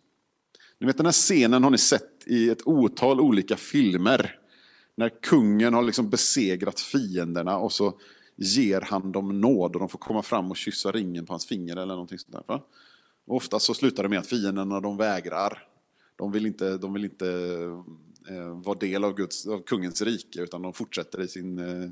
Ni 0.79 0.87
vet 0.87 0.97
den 0.97 1.05
här 1.05 1.13
scenen 1.13 1.63
har 1.63 1.71
ni 1.71 1.77
sett 1.77 2.23
i 2.25 2.49
ett 2.49 2.67
otal 2.67 3.19
olika 3.19 3.57
filmer. 3.57 4.39
När 4.95 5.21
kungen 5.21 5.73
har 5.73 5.81
liksom 5.81 6.09
besegrat 6.09 6.79
fienderna 6.79 7.57
och 7.57 7.71
så 7.71 7.99
ger 8.35 8.81
han 8.81 9.11
dem 9.11 9.41
nåd 9.41 9.75
och 9.75 9.79
de 9.79 9.89
får 9.89 9.99
komma 9.99 10.23
fram 10.23 10.51
och 10.51 10.57
kyssa 10.57 10.91
ringen 10.91 11.25
på 11.25 11.33
hans 11.33 11.45
finger 11.45 11.75
eller 11.75 11.93
någonting 11.93 12.19
sånt 12.19 12.47
där. 12.47 12.61
Och 13.29 13.35
ofta 13.35 13.59
så 13.59 13.73
slutar 13.73 14.03
det 14.03 14.09
med 14.09 14.19
att 14.19 14.27
fienderna 14.27 14.79
de 14.79 14.97
vägrar. 14.97 15.67
De 16.15 16.31
vill 16.31 16.45
inte, 16.45 16.77
de 16.77 16.93
vill 16.93 17.03
inte 17.03 17.27
eh, 18.29 18.61
vara 18.63 18.77
del 18.77 19.03
av, 19.03 19.15
Guds, 19.15 19.47
av 19.47 19.61
kungens 19.63 20.01
rike 20.01 20.41
utan 20.41 20.61
de 20.61 20.73
fortsätter 20.73 21.21
i 21.21 21.27
sin, 21.27 21.59
eh, 21.59 21.89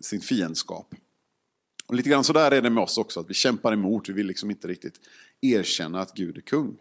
sin 0.00 0.20
fiendskap. 0.20 0.94
Och 1.86 1.94
lite 1.94 2.08
grann 2.08 2.24
så 2.24 2.32
där 2.32 2.50
är 2.50 2.62
det 2.62 2.70
med 2.70 2.82
oss 2.82 2.98
också, 2.98 3.20
att 3.20 3.30
vi 3.30 3.34
kämpar 3.34 3.72
emot, 3.72 4.08
vi 4.08 4.12
vill 4.12 4.26
liksom 4.26 4.50
inte 4.50 4.68
riktigt 4.68 5.00
erkänna 5.40 6.00
att 6.00 6.14
Gud 6.14 6.36
är 6.36 6.40
kung. 6.40 6.76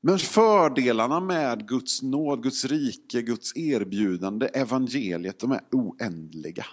Men 0.00 0.18
fördelarna 0.18 1.20
med 1.20 1.68
Guds 1.68 2.02
nåd, 2.02 2.42
Guds 2.42 2.64
rike, 2.64 3.22
Guds 3.22 3.56
erbjudande, 3.56 4.46
evangeliet, 4.46 5.38
de 5.38 5.52
är 5.52 5.60
oändliga. 5.70 6.66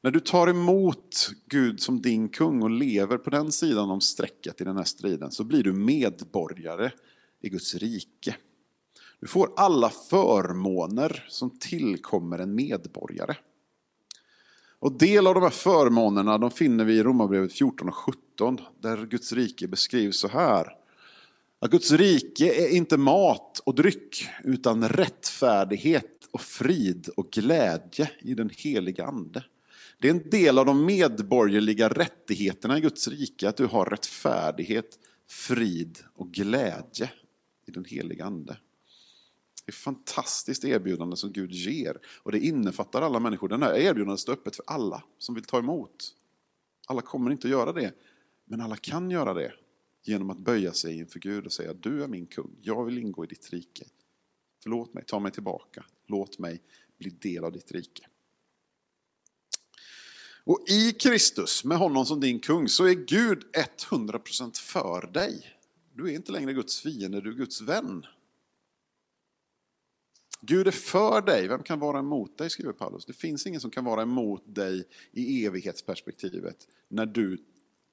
När 0.00 0.10
du 0.10 0.20
tar 0.20 0.46
emot 0.46 1.30
Gud 1.46 1.80
som 1.80 2.02
din 2.02 2.28
kung 2.28 2.62
och 2.62 2.70
lever 2.70 3.18
på 3.18 3.30
den 3.30 3.52
sidan 3.52 3.90
om 3.90 4.00
strecket 4.00 4.60
i 4.60 4.64
den 4.64 4.76
här 4.76 4.84
striden 4.84 5.30
så 5.30 5.44
blir 5.44 5.62
du 5.62 5.72
medborgare 5.72 6.90
i 7.40 7.48
Guds 7.48 7.74
rike. 7.74 8.36
Du 9.20 9.26
får 9.26 9.50
alla 9.56 9.90
förmåner 9.90 11.24
som 11.28 11.58
tillkommer 11.58 12.38
en 12.38 12.54
medborgare. 12.54 13.36
Och 14.78 14.98
del 14.98 15.26
av 15.26 15.34
de 15.34 15.42
här 15.42 15.50
förmånerna 15.50 16.38
de 16.38 16.50
finner 16.50 16.84
vi 16.84 16.98
i 16.98 17.02
Romarbrevet 17.02 17.52
14 17.52 17.88
och 17.88 17.94
17 17.94 18.60
där 18.80 19.06
Guds 19.06 19.32
rike 19.32 19.68
beskrivs 19.68 20.16
så 20.16 20.28
här. 20.28 20.76
Att 21.58 21.70
Guds 21.70 21.90
rike 21.90 22.64
är 22.64 22.76
inte 22.76 22.96
mat 22.96 23.58
och 23.64 23.74
dryck 23.74 24.28
utan 24.44 24.88
rättfärdighet 24.88 26.28
och 26.30 26.40
frid 26.40 27.08
och 27.16 27.30
glädje 27.30 28.10
i 28.18 28.34
den 28.34 28.50
heliga 28.56 29.06
ande. 29.06 29.44
Det 29.98 30.08
är 30.08 30.14
en 30.14 30.30
del 30.30 30.58
av 30.58 30.66
de 30.66 30.84
medborgerliga 30.84 31.88
rättigheterna 31.88 32.78
i 32.78 32.80
Guds 32.80 33.08
rike 33.08 33.48
att 33.48 33.56
du 33.56 33.66
har 33.66 33.86
rättfärdighet, 33.86 34.98
frid 35.28 35.98
och 36.14 36.30
glädje 36.30 37.10
i 37.66 37.70
den 37.70 37.84
heliga 37.84 38.24
Ande. 38.24 38.58
Det 39.64 39.70
är 39.70 39.72
ett 39.72 39.78
fantastiskt 39.78 40.64
erbjudande 40.64 41.16
som 41.16 41.32
Gud 41.32 41.52
ger 41.52 41.98
och 42.22 42.32
det 42.32 42.38
innefattar 42.38 43.02
alla 43.02 43.20
människor. 43.20 43.48
Den 43.48 43.62
här 43.62 43.74
erbjudandet 43.74 44.20
står 44.20 44.32
öppet 44.32 44.56
för 44.56 44.64
alla 44.66 45.04
som 45.18 45.34
vill 45.34 45.44
ta 45.44 45.58
emot. 45.58 46.14
Alla 46.86 47.02
kommer 47.02 47.30
inte 47.30 47.46
att 47.46 47.50
göra 47.50 47.72
det, 47.72 47.92
men 48.44 48.60
alla 48.60 48.76
kan 48.76 49.10
göra 49.10 49.34
det 49.34 49.52
genom 50.02 50.30
att 50.30 50.38
böja 50.38 50.72
sig 50.72 50.98
inför 50.98 51.20
Gud 51.20 51.46
och 51.46 51.52
säga 51.52 51.74
du 51.74 52.02
är 52.02 52.08
min 52.08 52.26
kung, 52.26 52.56
jag 52.60 52.84
vill 52.84 52.98
ingå 52.98 53.24
i 53.24 53.26
ditt 53.26 53.50
rike. 53.50 53.84
Förlåt 54.62 54.94
mig, 54.94 55.04
ta 55.06 55.18
mig 55.18 55.32
tillbaka, 55.32 55.84
låt 56.06 56.38
mig 56.38 56.62
bli 56.98 57.10
del 57.10 57.44
av 57.44 57.52
ditt 57.52 57.72
rike. 57.72 58.06
Och 60.46 60.64
i 60.68 60.92
Kristus, 60.92 61.64
med 61.64 61.78
honom 61.78 62.06
som 62.06 62.20
din 62.20 62.40
kung, 62.40 62.68
så 62.68 62.84
är 62.84 62.94
Gud 62.94 63.44
100% 63.90 64.60
för 64.60 65.10
dig. 65.12 65.56
Du 65.94 66.10
är 66.10 66.14
inte 66.14 66.32
längre 66.32 66.52
Guds 66.52 66.80
fiende, 66.80 67.20
du 67.20 67.30
är 67.30 67.34
Guds 67.34 67.60
vän. 67.60 68.06
Gud 70.40 70.66
är 70.66 70.72
för 70.72 71.20
dig, 71.20 71.48
vem 71.48 71.62
kan 71.62 71.80
vara 71.80 71.98
emot 71.98 72.38
dig, 72.38 72.50
skriver 72.50 72.72
Paulus. 72.72 73.04
Det 73.04 73.12
finns 73.12 73.46
ingen 73.46 73.60
som 73.60 73.70
kan 73.70 73.84
vara 73.84 74.02
emot 74.02 74.42
dig 74.46 74.84
i 75.12 75.46
evighetsperspektivet 75.46 76.68
när 76.88 77.06
du 77.06 77.38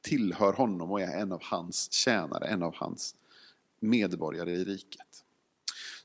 tillhör 0.02 0.54
honom 0.54 0.92
och 0.92 1.02
är 1.02 1.22
en 1.22 1.32
av 1.32 1.44
hans 1.44 1.92
tjänare, 1.92 2.46
en 2.48 2.64
av 2.64 2.76
hans 2.76 3.16
medborgare 3.80 4.52
i 4.52 4.64
riket. 4.64 5.24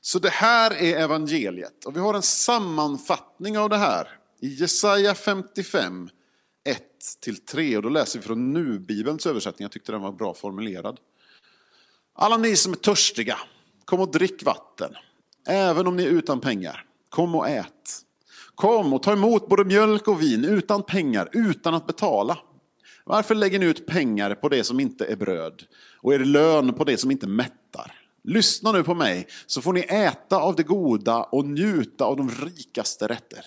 Så 0.01 0.19
det 0.19 0.29
här 0.29 0.71
är 0.71 0.99
evangeliet 0.99 1.85
och 1.85 1.95
vi 1.95 1.99
har 1.99 2.13
en 2.13 2.21
sammanfattning 2.21 3.57
av 3.57 3.69
det 3.69 3.77
här 3.77 4.19
i 4.39 4.47
Jesaja 4.47 5.15
55, 5.15 6.09
1-3 6.65 7.75
och 7.75 7.81
då 7.81 7.89
läser 7.89 8.19
vi 8.19 8.25
från 8.25 8.53
Nu-bibelns 8.53 9.27
översättning, 9.27 9.63
jag 9.63 9.71
tyckte 9.71 9.91
den 9.91 10.01
var 10.01 10.11
bra 10.11 10.33
formulerad. 10.33 10.99
Alla 12.15 12.37
ni 12.37 12.55
som 12.55 12.71
är 12.71 12.77
törstiga, 12.77 13.37
kom 13.85 13.99
och 13.99 14.11
drick 14.11 14.43
vatten. 14.43 14.93
Även 15.47 15.87
om 15.87 15.95
ni 15.95 16.03
är 16.03 16.09
utan 16.09 16.39
pengar, 16.39 16.85
kom 17.09 17.35
och 17.35 17.49
ät. 17.49 18.01
Kom 18.55 18.93
och 18.93 19.03
ta 19.03 19.13
emot 19.13 19.49
både 19.49 19.65
mjölk 19.65 20.07
och 20.07 20.21
vin 20.21 20.45
utan 20.45 20.83
pengar, 20.83 21.29
utan 21.31 21.73
att 21.73 21.87
betala. 21.87 22.37
Varför 23.05 23.35
lägger 23.35 23.59
ni 23.59 23.65
ut 23.65 23.85
pengar 23.85 24.35
på 24.35 24.49
det 24.49 24.63
som 24.63 24.79
inte 24.79 25.05
är 25.05 25.15
bröd 25.15 25.63
och 26.01 26.13
er 26.13 26.19
lön 26.19 26.73
på 26.73 26.83
det 26.83 26.97
som 26.97 27.11
inte 27.11 27.27
mättar? 27.27 27.99
Lyssna 28.23 28.71
nu 28.71 28.83
på 28.83 28.95
mig 28.95 29.27
så 29.45 29.61
får 29.61 29.73
ni 29.73 29.79
äta 29.79 30.37
av 30.37 30.55
det 30.55 30.63
goda 30.63 31.23
och 31.23 31.45
njuta 31.45 32.05
av 32.05 32.17
de 32.17 32.29
rikaste 32.29 33.07
rätter. 33.07 33.45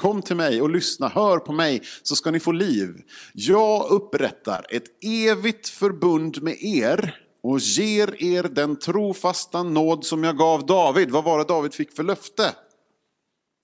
Kom 0.00 0.22
till 0.22 0.36
mig 0.36 0.62
och 0.62 0.70
lyssna, 0.70 1.08
hör 1.08 1.38
på 1.38 1.52
mig 1.52 1.82
så 2.02 2.16
ska 2.16 2.30
ni 2.30 2.40
få 2.40 2.52
liv. 2.52 3.02
Jag 3.32 3.90
upprättar 3.90 4.66
ett 4.70 5.04
evigt 5.04 5.68
förbund 5.68 6.42
med 6.42 6.56
er 6.62 7.20
och 7.42 7.58
ger 7.58 8.22
er 8.22 8.42
den 8.42 8.78
trofasta 8.78 9.62
nåd 9.62 10.06
som 10.06 10.24
jag 10.24 10.38
gav 10.38 10.66
David. 10.66 11.10
Vad 11.10 11.24
var 11.24 11.38
det 11.38 11.44
David 11.44 11.74
fick 11.74 11.92
för 11.92 12.02
löfte? 12.02 12.54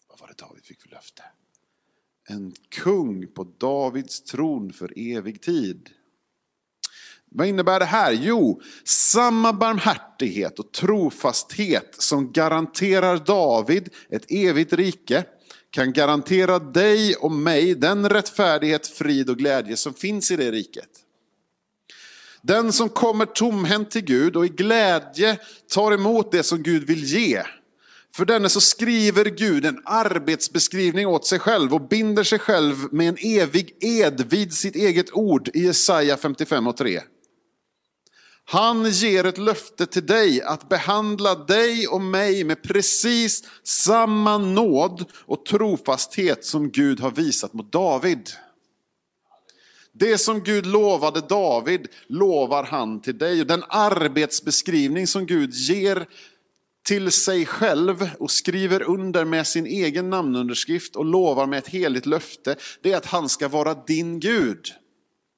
Vad 0.09 0.21
var 0.21 0.29
det 0.29 0.39
David 0.39 0.65
fick 0.65 0.81
för 0.81 0.89
löfte? 0.89 1.23
En 2.29 2.55
kung 2.69 3.27
på 3.27 3.45
Davids 3.45 4.23
tron 4.23 4.73
för 4.73 4.93
evig 4.97 5.43
tid. 5.43 5.89
Vad 7.31 7.47
innebär 7.47 7.79
det 7.79 7.85
här? 7.85 8.13
Jo, 8.13 8.61
samma 8.85 9.53
barmhärtighet 9.53 10.59
och 10.59 10.73
trofasthet 10.73 11.95
som 11.99 12.33
garanterar 12.33 13.17
David 13.17 13.89
ett 14.11 14.31
evigt 14.31 14.73
rike 14.73 15.25
kan 15.77 15.93
garantera 15.93 16.59
dig 16.59 17.15
och 17.15 17.33
mig 17.33 17.75
den 17.75 18.09
rättfärdighet, 18.09 18.87
frid 18.87 19.31
och 19.31 19.37
glädje 19.37 19.77
som 19.77 19.95
finns 19.95 20.31
i 20.31 20.37
det 20.37 20.51
riket. 20.51 20.89
Den 22.43 22.73
som 22.73 22.89
kommer 22.89 23.27
tomhänt 23.27 23.91
till 23.91 24.05
Gud 24.05 24.37
och 24.37 24.47
i 24.47 24.49
glädje 24.49 25.39
tar 25.75 25.93
emot 25.93 26.33
det 26.33 26.43
som 26.43 26.63
Gud 26.63 26.87
vill 26.87 27.05
ge. 27.05 27.43
För 28.15 28.25
denne 28.25 28.49
så 28.49 28.61
skriver 28.61 29.25
Gud 29.25 29.67
en 29.67 29.83
arbetsbeskrivning 29.85 31.07
åt 31.07 31.27
sig 31.27 31.39
själv 31.39 31.75
och 31.75 31.89
binder 31.89 32.25
sig 32.25 32.39
själv 32.39 32.77
med 32.91 33.09
en 33.09 33.41
evig 33.41 33.77
ed 33.81 34.27
vid 34.29 34.53
sitt 34.53 34.77
eget 34.77 35.13
ord 35.13 35.51
i 35.55 35.65
Jesaja 35.65 36.17
55 36.17 36.67
och 36.67 36.77
3. 36.77 37.01
Han 38.49 38.91
ger 38.91 39.25
ett 39.27 39.39
löfte 39.39 39.87
till 39.87 40.07
dig 40.07 40.43
att 40.43 40.69
behandla 40.69 41.35
dig 41.35 41.89
och 41.89 42.01
mig 42.01 42.45
med 42.45 42.63
precis 42.63 43.45
samma 43.63 44.39
nåd 44.39 45.05
och 45.15 45.45
trofasthet 45.45 46.45
som 46.45 46.71
Gud 46.71 47.01
har 47.01 47.11
visat 47.11 47.53
mot 47.53 47.73
David. 47.73 48.31
Det 49.93 50.19
som 50.19 50.43
Gud 50.43 50.67
lovade 50.67 51.21
David 51.21 51.89
lovar 52.07 52.65
han 52.65 53.01
till 53.01 53.19
dig. 53.19 53.45
Den 53.45 53.65
arbetsbeskrivning 53.69 55.07
som 55.07 55.27
Gud 55.27 55.55
ger 55.55 56.07
till 56.87 57.11
sig 57.11 57.47
själv 57.47 58.11
och 58.19 58.31
skriver 58.31 58.83
under 58.83 59.25
med 59.25 59.47
sin 59.47 59.67
egen 59.67 60.11
namnunderskrift 60.11 60.97
och 60.97 61.05
lovar 61.05 61.47
med 61.47 61.59
ett 61.59 61.69
heligt 61.69 62.07
löfte, 62.07 62.57
det 62.83 62.93
är 62.93 62.97
att 62.97 63.07
han 63.07 63.29
ska 63.29 63.49
vara 63.49 63.75
din 63.75 64.21
Gud. 64.21 64.73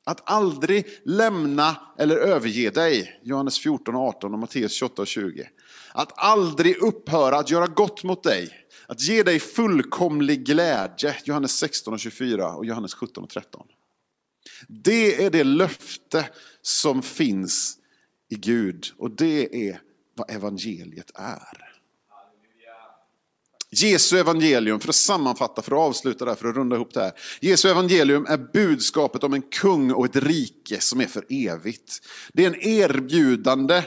Att 0.08 0.30
aldrig 0.30 0.86
lämna 1.04 1.76
eller 1.98 2.16
överge 2.16 2.70
dig. 2.70 3.20
Johannes 3.22 3.58
14 3.58 3.94
och 3.94 4.00
18 4.00 4.32
och 4.32 4.38
Matteus 4.38 4.72
28 4.72 5.02
och 5.02 5.08
20. 5.08 5.48
Att 5.92 6.12
aldrig 6.16 6.76
upphöra 6.76 7.38
att 7.38 7.50
göra 7.50 7.66
gott 7.66 8.04
mot 8.04 8.22
dig. 8.22 8.50
Att 8.86 9.00
ge 9.00 9.22
dig 9.22 9.38
fullkomlig 9.38 10.46
glädje. 10.46 11.16
Johannes 11.24 11.58
16 11.58 11.94
och 11.94 12.00
24 12.00 12.54
och 12.54 12.66
Johannes 12.66 12.94
17 12.94 13.24
och 13.24 13.30
13. 13.30 13.66
Det 14.68 15.24
är 15.24 15.30
det 15.30 15.44
löfte 15.44 16.28
som 16.62 17.02
finns 17.02 17.78
i 18.30 18.34
Gud 18.34 18.86
och 18.98 19.10
det 19.10 19.68
är 19.68 19.80
vad 20.16 20.30
evangeliet 20.30 21.10
är. 21.14 21.67
Jesu 23.70 24.18
evangelium, 24.18 24.81
för 24.81 24.88
att 24.88 24.94
sammanfatta, 24.94 25.62
för 25.62 25.72
att 25.72 25.78
avsluta 25.78 26.24
där, 26.24 26.35
för 26.35 26.48
att 26.48 26.57
runda 26.57 26.76
ihop 26.76 26.94
det 26.94 27.00
här. 27.00 27.12
Jesu 27.40 27.68
evangelium 27.68 28.26
är 28.28 28.52
budskapet 28.52 29.24
om 29.24 29.35
en 29.35 29.42
kung 29.42 29.92
och 29.92 30.04
ett 30.04 30.16
rike 30.16 30.81
som 30.81 31.00
är 31.00 31.07
för 31.07 31.24
evigt. 31.28 31.98
Det 32.33 32.44
är 32.44 32.46
en 32.46 32.61
erbjudande 32.61 33.83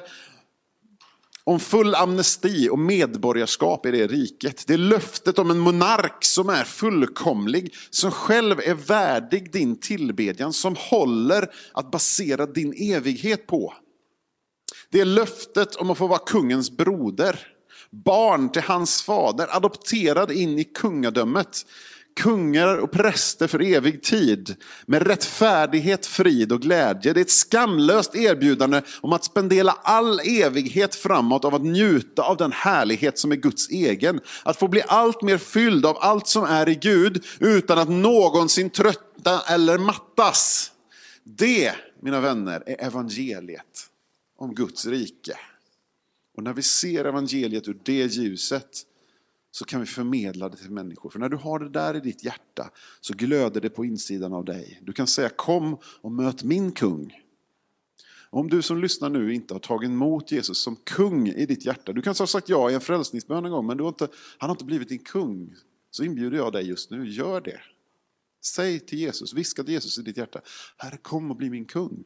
om 1.44 1.60
full 1.60 1.96
amnesti 1.96 2.70
och 2.70 2.80
medborgarskap 2.80 3.86
i 3.86 3.92
det 3.92 4.08
riket. 4.08 4.64
Det 4.68 4.74
är 4.74 4.78
löftet 4.78 5.40
om 5.40 5.52
en 5.52 5.60
monark 5.60 6.26
som 6.26 6.50
är 6.50 6.64
fullkomlig, 6.64 7.76
som 7.90 8.12
själv 8.12 8.60
är 8.60 8.74
värdig 8.74 9.52
din 9.52 9.80
tillbedjan, 9.80 10.54
som 10.54 10.76
håller 10.80 11.52
att 11.74 11.92
basera 11.92 12.46
din 12.46 12.74
evighet 12.94 13.48
på. 13.48 13.74
Det 14.90 15.02
är 15.02 15.06
löftet 15.06 15.76
om 15.76 15.90
att 15.90 15.98
få 15.98 16.08
vara 16.08 16.20
kungens 16.20 16.72
broder 16.72 17.48
barn 17.92 18.52
till 18.52 18.62
hans 18.62 19.02
fader, 19.02 19.56
adopterad 19.56 20.32
in 20.32 20.60
i 20.60 20.64
kungadömet. 20.64 21.66
Kungar 22.16 22.78
och 22.78 22.92
präster 22.92 23.48
för 23.48 23.62
evig 23.62 24.04
tid, 24.04 24.56
med 24.86 25.08
rättfärdighet, 25.08 26.06
frid 26.06 26.52
och 26.52 26.62
glädje. 26.62 27.14
Det 27.14 27.20
är 27.20 27.22
ett 27.22 27.32
skamlöst 27.32 28.16
erbjudande 28.16 28.82
om 29.02 29.14
att 29.14 29.24
spendera 29.24 29.72
all 29.72 30.20
evighet 30.20 30.96
framåt 30.96 31.46
av 31.46 31.56
att 31.56 31.62
njuta 31.62 32.22
av 32.24 32.38
den 32.38 32.52
härlighet 32.52 33.20
som 33.20 33.32
är 33.32 33.36
Guds 33.36 33.70
egen. 33.70 34.20
Att 34.44 34.58
få 34.58 34.68
bli 34.68 34.82
allt 34.88 35.22
mer 35.22 35.38
fylld 35.38 35.86
av 35.86 35.98
allt 36.02 36.28
som 36.28 36.44
är 36.44 36.70
i 36.70 36.76
Gud 36.76 37.26
utan 37.40 37.80
att 37.80 37.90
någonsin 37.90 38.70
trötta 38.70 39.42
eller 39.48 39.78
mattas. 39.78 40.72
Det, 41.24 41.72
mina 42.02 42.20
vänner, 42.20 42.64
är 42.66 42.86
evangeliet 42.86 43.88
om 44.38 44.56
Guds 44.56 44.86
rike. 44.86 45.38
Och 46.42 46.46
när 46.46 46.54
vi 46.54 46.62
ser 46.62 47.06
evangeliet 47.06 47.68
ur 47.68 47.80
det 47.84 48.06
ljuset 48.06 48.86
så 49.52 49.66
kan 49.66 49.80
vi 49.80 49.86
förmedla 49.86 50.50
det 50.50 50.58
till 50.58 50.72
människor. 50.72 51.10
För 51.10 51.20
när 51.20 51.30
du 51.30 51.38
har 51.38 51.60
det 51.60 51.70
där 51.70 51.96
i 51.96 52.00
ditt 52.00 52.24
hjärta 52.24 52.72
så 53.02 53.14
glöder 53.14 53.62
det 53.62 53.70
på 53.70 53.86
insidan 53.86 54.34
av 54.34 54.46
dig. 54.46 54.82
Du 54.84 54.94
kan 54.94 55.08
säga 55.08 55.30
kom 55.30 55.78
och 55.84 56.12
möt 56.12 56.44
min 56.44 56.72
kung. 56.72 57.14
Om 58.30 58.50
du 58.50 58.62
som 58.62 58.82
lyssnar 58.82 59.10
nu 59.10 59.34
inte 59.34 59.54
har 59.54 59.60
tagit 59.60 59.90
emot 59.90 60.32
Jesus 60.32 60.58
som 60.58 60.76
kung 60.76 61.28
i 61.28 61.46
ditt 61.46 61.66
hjärta. 61.66 61.94
Du 61.94 62.02
kanske 62.02 62.22
har 62.22 62.28
sagt 62.28 62.50
ja 62.50 62.72
i 62.72 62.74
en 62.74 62.82
frälsningsbön 62.82 63.46
en 63.46 63.52
gång 63.52 63.68
men 63.68 63.78
du 63.78 63.84
har 63.84 63.90
inte, 63.90 64.08
han 64.38 64.50
har 64.50 64.56
inte 64.56 64.66
blivit 64.66 64.90
din 64.90 65.00
kung. 65.00 65.56
Så 65.92 66.04
inbjuder 66.04 66.38
jag 66.38 66.54
dig 66.54 66.68
just 66.68 66.92
nu, 66.92 67.10
gör 67.10 67.42
det. 67.42 67.62
Säg 68.44 68.80
till 68.80 69.00
Jesus, 69.00 69.34
viska 69.34 69.64
till 69.64 69.74
Jesus 69.74 70.00
i 70.00 70.02
ditt 70.02 70.18
hjärta. 70.18 70.42
Herre 70.78 70.98
kom 70.98 71.32
och 71.32 71.38
bli 71.38 71.50
min 71.50 71.66
kung. 71.66 72.04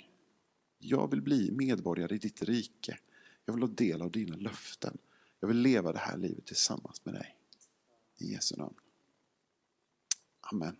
Jag 0.80 1.12
vill 1.12 1.22
bli 1.22 1.51
medborgare 1.51 2.16
i 2.16 2.18
ditt 2.18 2.43
rike. 2.43 2.97
Jag 3.46 3.54
vill 3.54 3.64
ha 3.64 3.70
del 3.70 4.02
av 4.02 4.12
dina 4.12 4.36
löften. 4.36 4.98
Jag 5.39 5.48
vill 5.48 5.58
leva 5.58 5.91
det 5.91 6.00
här 6.00 6.18
livet 6.18 6.46
tillsammans 6.46 7.06
med 7.06 7.14
dig. 7.14 7.38
I 8.18 8.34
Jesu 8.34 8.56
namn. 8.56 8.76
Amen. 10.41 10.76